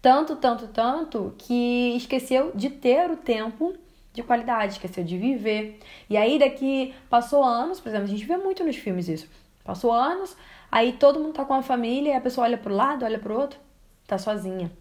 Tanto, 0.01 0.35
tanto, 0.35 0.67
tanto 0.67 1.33
que 1.37 1.95
esqueceu 1.95 2.51
de 2.53 2.69
ter 2.69 3.09
o 3.09 3.17
tempo 3.17 3.73
de 4.11 4.21
qualidade, 4.21 4.73
esqueceu 4.73 5.03
de 5.03 5.17
viver. 5.17 5.79
E 6.09 6.17
aí 6.17 6.37
daqui 6.37 6.93
passou 7.09 7.43
anos, 7.43 7.79
por 7.79 7.89
exemplo, 7.89 8.05
a 8.05 8.09
gente 8.09 8.25
vê 8.25 8.37
muito 8.37 8.63
nos 8.63 8.75
filmes 8.75 9.07
isso. 9.07 9.27
Passou 9.63 9.91
anos, 9.91 10.35
aí 10.71 10.93
todo 10.93 11.19
mundo 11.19 11.33
tá 11.33 11.45
com 11.45 11.53
a 11.53 11.61
família 11.61 12.11
e 12.11 12.15
a 12.15 12.21
pessoa 12.21 12.45
olha 12.45 12.57
pro 12.57 12.73
lado, 12.73 13.05
olha 13.05 13.17
pro 13.17 13.39
outro, 13.39 13.59
tá 14.05 14.17
sozinha. 14.17 14.71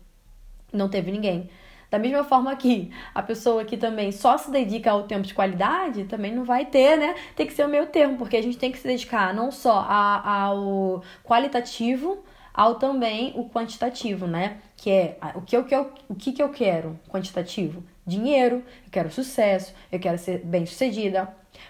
Não 0.72 0.88
teve 0.88 1.12
ninguém. 1.12 1.48
Da 1.92 1.98
mesma 1.98 2.24
forma 2.24 2.56
que 2.56 2.90
a 3.14 3.22
pessoa 3.22 3.66
que 3.66 3.76
também 3.76 4.10
só 4.10 4.38
se 4.38 4.50
dedica 4.50 4.90
ao 4.90 5.02
tempo 5.02 5.26
de 5.26 5.34
qualidade 5.34 6.04
também 6.04 6.34
não 6.34 6.42
vai 6.42 6.64
ter, 6.64 6.96
né? 6.96 7.14
Tem 7.36 7.46
que 7.46 7.52
ser 7.52 7.66
o 7.66 7.68
meio 7.68 7.84
termo, 7.84 8.16
porque 8.16 8.34
a 8.34 8.42
gente 8.42 8.56
tem 8.56 8.72
que 8.72 8.78
se 8.78 8.88
dedicar 8.88 9.34
não 9.34 9.50
só 9.52 9.86
ao 9.86 11.02
qualitativo, 11.22 12.24
ao 12.54 12.76
também 12.76 13.34
o 13.36 13.46
quantitativo, 13.50 14.26
né? 14.26 14.56
Que 14.74 14.88
é 14.90 15.18
o 15.34 15.42
que 15.42 15.54
eu, 15.54 15.92
o 16.08 16.14
que, 16.14 16.32
que 16.32 16.42
eu 16.42 16.48
quero 16.48 16.98
quantitativo? 17.10 17.84
Dinheiro, 18.06 18.64
eu 18.86 18.90
quero 18.90 19.10
sucesso, 19.10 19.74
eu 19.92 20.00
quero 20.00 20.16
ser 20.16 20.38
bem 20.38 20.64
sucedida, 20.64 21.28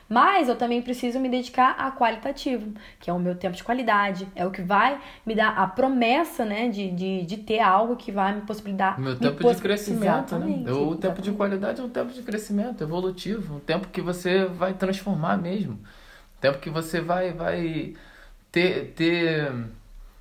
mas 0.09 0.49
eu 0.49 0.57
também 0.57 0.83
preciso 0.83 1.19
me 1.19 1.29
dedicar 1.29 1.71
a 1.79 1.91
qualitativo, 1.91 2.73
que 3.01 3.09
é 3.09 3.13
o 3.13 3.19
meu 3.19 3.35
tempo 3.35 3.57
de 3.57 3.65
qualidade, 3.65 4.29
é 4.35 4.47
o 4.47 4.51
que 4.51 4.61
vai 4.61 5.01
me 5.25 5.35
dar 5.35 5.57
a 5.57 5.67
promessa, 5.67 6.45
né, 6.45 6.69
de, 6.69 6.91
de, 6.91 7.23
de 7.23 7.37
ter 7.39 7.61
algo 7.61 7.97
que 7.97 8.13
vai 8.13 8.35
me 8.35 8.43
possibilitar. 8.43 9.01
Meu 9.01 9.17
tempo 9.19 9.55
de 9.55 9.61
crescimento, 9.61 10.37
né? 10.37 10.47
O 10.47 10.51
exatamente. 10.51 11.01
tempo 11.01 11.23
de 11.23 11.33
qualidade 11.33 11.81
é 11.81 11.85
um 11.85 11.89
tempo 11.89 12.13
de 12.13 12.23
crescimento 12.23 12.85
evolutivo, 12.85 13.57
um 13.57 13.61
tempo 13.61 13.89
que 13.89 14.01
você 14.01 14.45
vai 14.45 14.75
transformar 14.75 15.37
mesmo, 15.37 15.75
um 15.75 16.41
tempo 16.41 16.59
que 16.59 16.71
você 16.71 17.01
vai, 17.01 17.33
vai 17.33 17.95
ter, 18.51 18.93
ter 18.95 19.51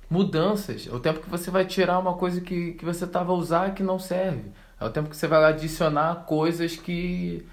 mudanças, 0.08 0.86
é 0.86 0.94
o 0.94 1.00
tempo 1.00 1.20
que 1.20 1.28
você 1.28 1.50
vai 1.50 1.64
tirar 1.64 1.98
uma 1.98 2.14
coisa 2.14 2.40
que, 2.40 2.72
que 2.72 2.84
você 2.84 3.04
estava 3.04 3.32
a 3.32 3.34
usar 3.34 3.74
que 3.74 3.82
não 3.82 3.98
serve, 3.98 4.50
é 4.80 4.84
o 4.84 4.90
tempo 4.90 5.10
que 5.10 5.16
você 5.16 5.26
vai 5.26 5.44
adicionar 5.44 6.24
coisas 6.26 6.76
que 6.76 7.46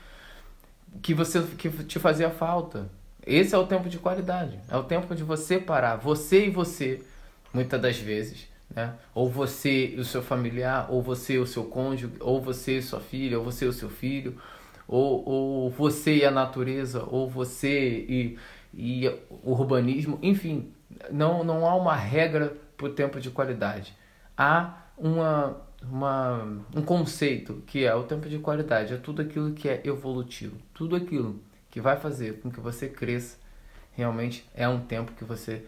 que 1.01 1.13
você 1.13 1.41
que 1.41 1.69
te 1.69 1.99
fazia 1.99 2.29
falta. 2.29 2.89
Esse 3.25 3.53
é 3.53 3.57
o 3.57 3.67
tempo 3.67 3.89
de 3.89 3.97
qualidade. 3.97 4.59
É 4.69 4.77
o 4.77 4.83
tempo 4.83 5.13
de 5.13 5.23
você 5.23 5.59
parar, 5.59 5.97
você 5.97 6.47
e 6.47 6.49
você, 6.49 7.01
muitas 7.53 7.79
das 7.79 7.97
vezes, 7.97 8.47
né? 8.73 8.93
Ou 9.13 9.29
você 9.29 9.87
e 9.87 9.99
o 9.99 10.05
seu 10.05 10.21
familiar, 10.21 10.87
ou 10.89 11.01
você 11.01 11.33
e 11.33 11.39
o 11.39 11.45
seu 11.45 11.65
cônjuge, 11.65 12.13
ou 12.19 12.41
você 12.41 12.77
e 12.77 12.81
sua 12.81 12.99
filha, 12.99 13.37
ou 13.37 13.43
você 13.43 13.65
e 13.65 13.67
o 13.67 13.73
seu 13.73 13.89
filho, 13.89 14.37
ou, 14.87 15.27
ou 15.27 15.69
você 15.69 16.17
e 16.17 16.25
a 16.25 16.31
natureza, 16.31 17.03
ou 17.07 17.29
você 17.29 18.05
e, 18.07 18.39
e 18.73 19.07
o 19.29 19.51
urbanismo, 19.51 20.17
enfim, 20.21 20.73
não, 21.11 21.43
não 21.43 21.67
há 21.67 21.75
uma 21.75 21.95
regra 21.95 22.57
para 22.75 22.87
o 22.87 22.89
tempo 22.89 23.19
de 23.19 23.29
qualidade. 23.29 23.93
Há 24.37 24.77
uma 24.97 25.68
uma, 25.81 26.43
um 26.75 26.81
conceito 26.81 27.63
que 27.65 27.85
é 27.85 27.93
o 27.93 28.03
tempo 28.03 28.27
de 28.27 28.39
qualidade, 28.39 28.93
é 28.93 28.97
tudo 28.97 29.21
aquilo 29.21 29.53
que 29.53 29.69
é 29.69 29.81
evolutivo, 29.83 30.57
tudo 30.73 30.95
aquilo 30.95 31.41
que 31.69 31.79
vai 31.79 31.97
fazer 31.97 32.39
com 32.39 32.51
que 32.51 32.59
você 32.59 32.87
cresça, 32.87 33.37
realmente 33.93 34.45
é 34.53 34.67
um 34.67 34.79
tempo 34.79 35.13
que 35.13 35.23
você 35.23 35.65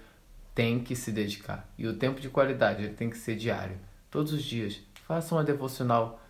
tem 0.53 0.79
que 0.79 0.95
se 0.95 1.11
dedicar. 1.11 1.69
E 1.77 1.87
o 1.87 1.95
tempo 1.95 2.19
de 2.19 2.29
qualidade 2.29 2.83
ele 2.83 2.93
tem 2.93 3.09
que 3.09 3.17
ser 3.17 3.35
diário, 3.35 3.77
todos 4.09 4.33
os 4.33 4.43
dias. 4.43 4.81
Faça 5.07 5.35
uma 5.35 5.43
devocional. 5.43 6.21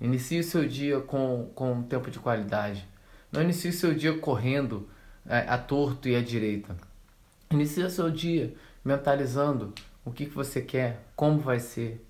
Inicie 0.00 0.42
seu 0.42 0.66
dia 0.66 1.00
com, 1.00 1.50
com 1.54 1.72
um 1.72 1.82
tempo 1.82 2.10
de 2.10 2.18
qualidade. 2.18 2.86
Não 3.32 3.42
inicie 3.42 3.72
seu 3.72 3.94
dia 3.94 4.16
correndo 4.18 4.88
é, 5.26 5.40
a 5.40 5.58
torto 5.58 6.08
e 6.08 6.14
à 6.14 6.22
direita. 6.22 6.76
Inicie 7.50 7.90
seu 7.90 8.10
dia 8.10 8.54
mentalizando 8.84 9.74
o 10.04 10.10
que, 10.10 10.26
que 10.26 10.34
você 10.34 10.60
quer, 10.62 11.02
como 11.16 11.38
vai 11.38 11.58
ser, 11.58 12.04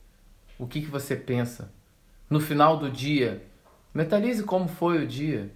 o 0.58 0.66
que, 0.66 0.80
que 0.80 0.88
você 0.88 1.14
pensa. 1.14 1.72
No 2.28 2.40
final 2.40 2.76
do 2.76 2.90
dia, 2.90 3.42
mentalize 3.94 4.42
como 4.42 4.68
foi 4.68 5.04
o 5.04 5.06
dia 5.06 5.50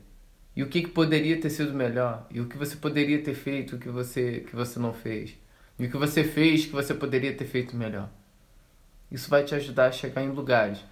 e 0.54 0.62
o 0.62 0.68
que, 0.68 0.82
que 0.82 0.88
poderia 0.88 1.40
ter 1.40 1.50
sido 1.50 1.74
melhor 1.74 2.26
e 2.30 2.40
o 2.40 2.46
que 2.46 2.56
você 2.56 2.76
poderia 2.76 3.22
ter 3.22 3.34
feito 3.34 3.78
que 3.78 3.88
você 3.88 4.40
que 4.40 4.54
você 4.54 4.78
não 4.78 4.92
fez 4.92 5.36
e 5.78 5.86
o 5.86 5.90
que 5.90 5.96
você 5.96 6.22
fez 6.22 6.66
que 6.66 6.72
você 6.72 6.94
poderia 6.94 7.34
ter 7.34 7.46
feito 7.46 7.76
melhor. 7.76 8.08
Isso 9.10 9.28
vai 9.28 9.44
te 9.44 9.54
ajudar 9.54 9.86
a 9.86 9.92
chegar 9.92 10.22
em 10.22 10.30
lugares 10.30 10.84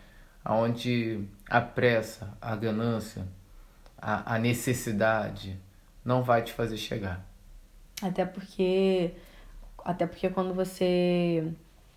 onde 0.45 1.25
a 1.49 1.61
pressa, 1.61 2.37
a 2.41 2.57
ganância, 2.57 3.27
a, 3.97 4.35
a 4.35 4.39
necessidade 4.39 5.59
não 6.05 6.23
vai 6.23 6.43
te 6.43 6.53
fazer 6.53 6.77
chegar. 6.77 7.25
Até 8.03 8.25
porque 8.25 9.13
até 9.85 10.07
porque 10.07 10.29
quando 10.31 10.55
você 10.55 11.53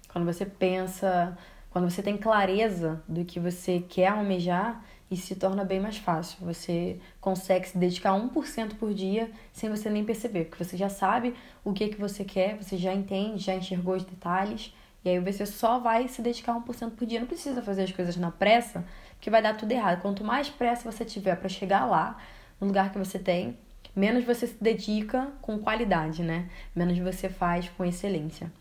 quando 0.10 0.26
você 0.26 0.46
pensa 0.46 1.38
quando 1.74 1.90
você 1.90 2.04
tem 2.04 2.16
clareza 2.16 3.02
do 3.08 3.26
que 3.26 3.40
você 3.40 3.84
quer 3.90 4.10
almejar, 4.10 4.86
isso 5.10 5.26
se 5.26 5.36
torna 5.36 5.66
bem 5.66 5.80
mais 5.80 5.98
fácil. 5.98 6.38
Você 6.46 7.00
consegue 7.20 7.68
se 7.68 7.76
dedicar 7.76 8.12
1% 8.12 8.76
por 8.76 8.94
dia 8.94 9.32
sem 9.52 9.72
você 9.72 9.90
nem 9.90 10.06
perceber, 10.06 10.46
porque 10.46 10.64
você 10.64 10.78
já 10.78 10.88
sabe 10.88 11.34
o 11.66 11.74
que, 11.74 11.88
que 11.88 12.00
você 12.00 12.24
quer, 12.24 12.58
você 12.58 12.78
já 12.78 12.94
entende, 12.94 13.44
já 13.44 13.56
enxergou 13.56 13.96
os 13.96 14.04
detalhes, 14.04 14.72
e 15.04 15.10
aí 15.10 15.20
você 15.20 15.48
só 15.48 15.80
vai 15.80 16.08
se 16.08 16.22
dedicar 16.22 16.54
1% 16.54 16.92
por 16.92 17.08
dia. 17.08 17.20
Não 17.20 17.26
precisa 17.26 17.60
fazer 17.64 17.82
as 17.86 17.92
coisas 17.92 18.16
na 18.18 18.30
pressa, 18.30 18.86
porque 19.16 19.32
vai 19.32 19.42
dar 19.42 19.58
tudo 19.58 19.72
errado. 19.72 20.00
Quanto 20.00 20.24
mais 20.24 20.50
pressa 20.50 20.92
você 20.92 21.04
tiver 21.04 21.36
para 21.38 21.50
chegar 21.50 21.88
lá, 21.88 22.20
no 22.62 22.68
lugar 22.68 22.92
que 22.92 23.00
você 23.00 23.18
tem, 23.18 23.58
menos 23.96 24.24
você 24.24 24.46
se 24.46 24.64
dedica 24.64 25.28
com 25.42 25.58
qualidade, 25.58 26.22
né? 26.22 26.48
Menos 26.76 27.00
você 27.00 27.30
faz 27.30 27.68
com 27.70 27.84
excelência. 27.84 28.52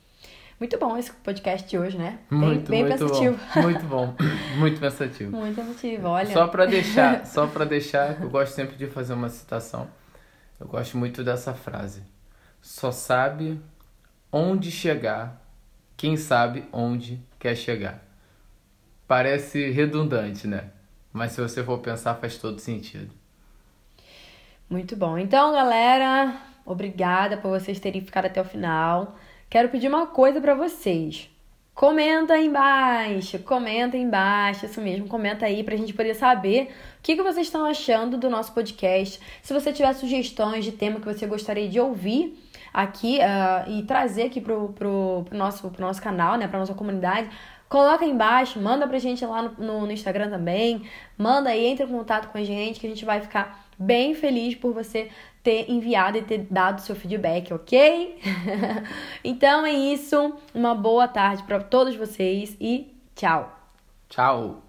Muito 0.62 0.78
bom 0.78 0.96
esse 0.96 1.10
podcast 1.10 1.68
de 1.68 1.76
hoje, 1.76 1.98
né? 1.98 2.20
Muito, 2.30 2.70
bem, 2.70 2.84
bem 2.84 2.96
muito 2.96 3.04
pensativo. 3.04 3.36
Bom. 3.52 3.62
Muito 3.62 3.84
bom. 3.84 4.14
Muito 4.58 4.78
pensativo. 4.80 5.30
Muito 5.36 5.56
pensativo, 5.56 6.06
olha. 6.06 6.32
Só 6.32 6.46
para 6.46 6.66
deixar, 6.66 7.26
só 7.26 7.48
para 7.48 7.64
deixar, 7.64 8.22
eu 8.22 8.30
gosto 8.30 8.52
sempre 8.54 8.76
de 8.76 8.86
fazer 8.86 9.12
uma 9.12 9.28
citação. 9.28 9.88
Eu 10.60 10.68
gosto 10.68 10.96
muito 10.96 11.24
dessa 11.24 11.52
frase. 11.52 12.04
Só 12.60 12.92
sabe 12.92 13.60
onde 14.30 14.70
chegar 14.70 15.42
quem 15.96 16.16
sabe 16.16 16.64
onde 16.72 17.20
quer 17.40 17.56
chegar. 17.56 18.00
Parece 19.08 19.68
redundante, 19.72 20.46
né? 20.46 20.70
Mas 21.12 21.32
se 21.32 21.40
você 21.40 21.64
for 21.64 21.78
pensar, 21.78 22.14
faz 22.14 22.38
todo 22.38 22.60
sentido. 22.60 23.12
Muito 24.70 24.94
bom. 24.94 25.18
Então, 25.18 25.50
galera, 25.50 26.36
obrigada 26.64 27.36
por 27.36 27.48
vocês 27.48 27.80
terem 27.80 28.00
ficado 28.00 28.26
até 28.26 28.40
o 28.40 28.44
final 28.44 29.16
quero 29.52 29.68
pedir 29.68 29.86
uma 29.86 30.06
coisa 30.06 30.40
para 30.40 30.54
vocês. 30.54 31.28
Comenta 31.74 32.32
aí 32.32 32.46
embaixo, 32.46 33.38
comenta 33.40 33.98
aí 33.98 34.02
embaixo, 34.02 34.64
isso 34.64 34.80
mesmo, 34.80 35.06
comenta 35.08 35.44
aí 35.44 35.62
pra 35.62 35.76
gente 35.76 35.92
poder 35.92 36.14
saber 36.14 36.70
o 36.98 37.02
que, 37.02 37.14
que 37.14 37.22
vocês 37.22 37.48
estão 37.48 37.66
achando 37.66 38.16
do 38.16 38.30
nosso 38.30 38.54
podcast. 38.54 39.20
Se 39.42 39.52
você 39.52 39.70
tiver 39.70 39.92
sugestões 39.92 40.64
de 40.64 40.72
tema 40.72 41.00
que 41.00 41.04
você 41.04 41.26
gostaria 41.26 41.68
de 41.68 41.78
ouvir 41.78 42.34
aqui 42.72 43.18
uh, 43.18 43.70
e 43.70 43.82
trazer 43.82 44.22
aqui 44.22 44.40
pro, 44.40 44.70
pro, 44.70 45.24
pro, 45.28 45.36
nosso, 45.36 45.68
pro 45.68 45.84
nosso 45.84 46.00
canal, 46.00 46.38
né, 46.38 46.48
pra 46.48 46.58
nossa 46.58 46.72
comunidade, 46.72 47.28
coloca 47.68 48.06
aí 48.06 48.10
embaixo, 48.10 48.58
manda 48.58 48.88
pra 48.88 48.98
gente 48.98 49.22
lá 49.26 49.42
no, 49.42 49.50
no, 49.58 49.80
no 49.86 49.92
Instagram 49.92 50.30
também, 50.30 50.86
manda 51.18 51.50
aí, 51.50 51.66
entra 51.66 51.84
em 51.84 51.90
contato 51.90 52.32
com 52.32 52.38
a 52.38 52.44
gente, 52.44 52.80
que 52.80 52.86
a 52.86 52.90
gente 52.90 53.04
vai 53.04 53.20
ficar 53.20 53.66
bem 53.78 54.14
feliz 54.14 54.54
por 54.54 54.72
você 54.72 55.10
ter 55.42 55.70
enviado 55.70 56.18
e 56.18 56.22
ter 56.22 56.46
dado 56.50 56.80
seu 56.80 56.94
feedback, 56.94 57.52
ok? 57.52 58.18
então 59.24 59.66
é 59.66 59.72
isso. 59.72 60.34
Uma 60.54 60.74
boa 60.74 61.08
tarde 61.08 61.42
para 61.42 61.60
todos 61.60 61.96
vocês 61.96 62.56
e 62.60 62.94
tchau. 63.14 63.58
Tchau. 64.08 64.61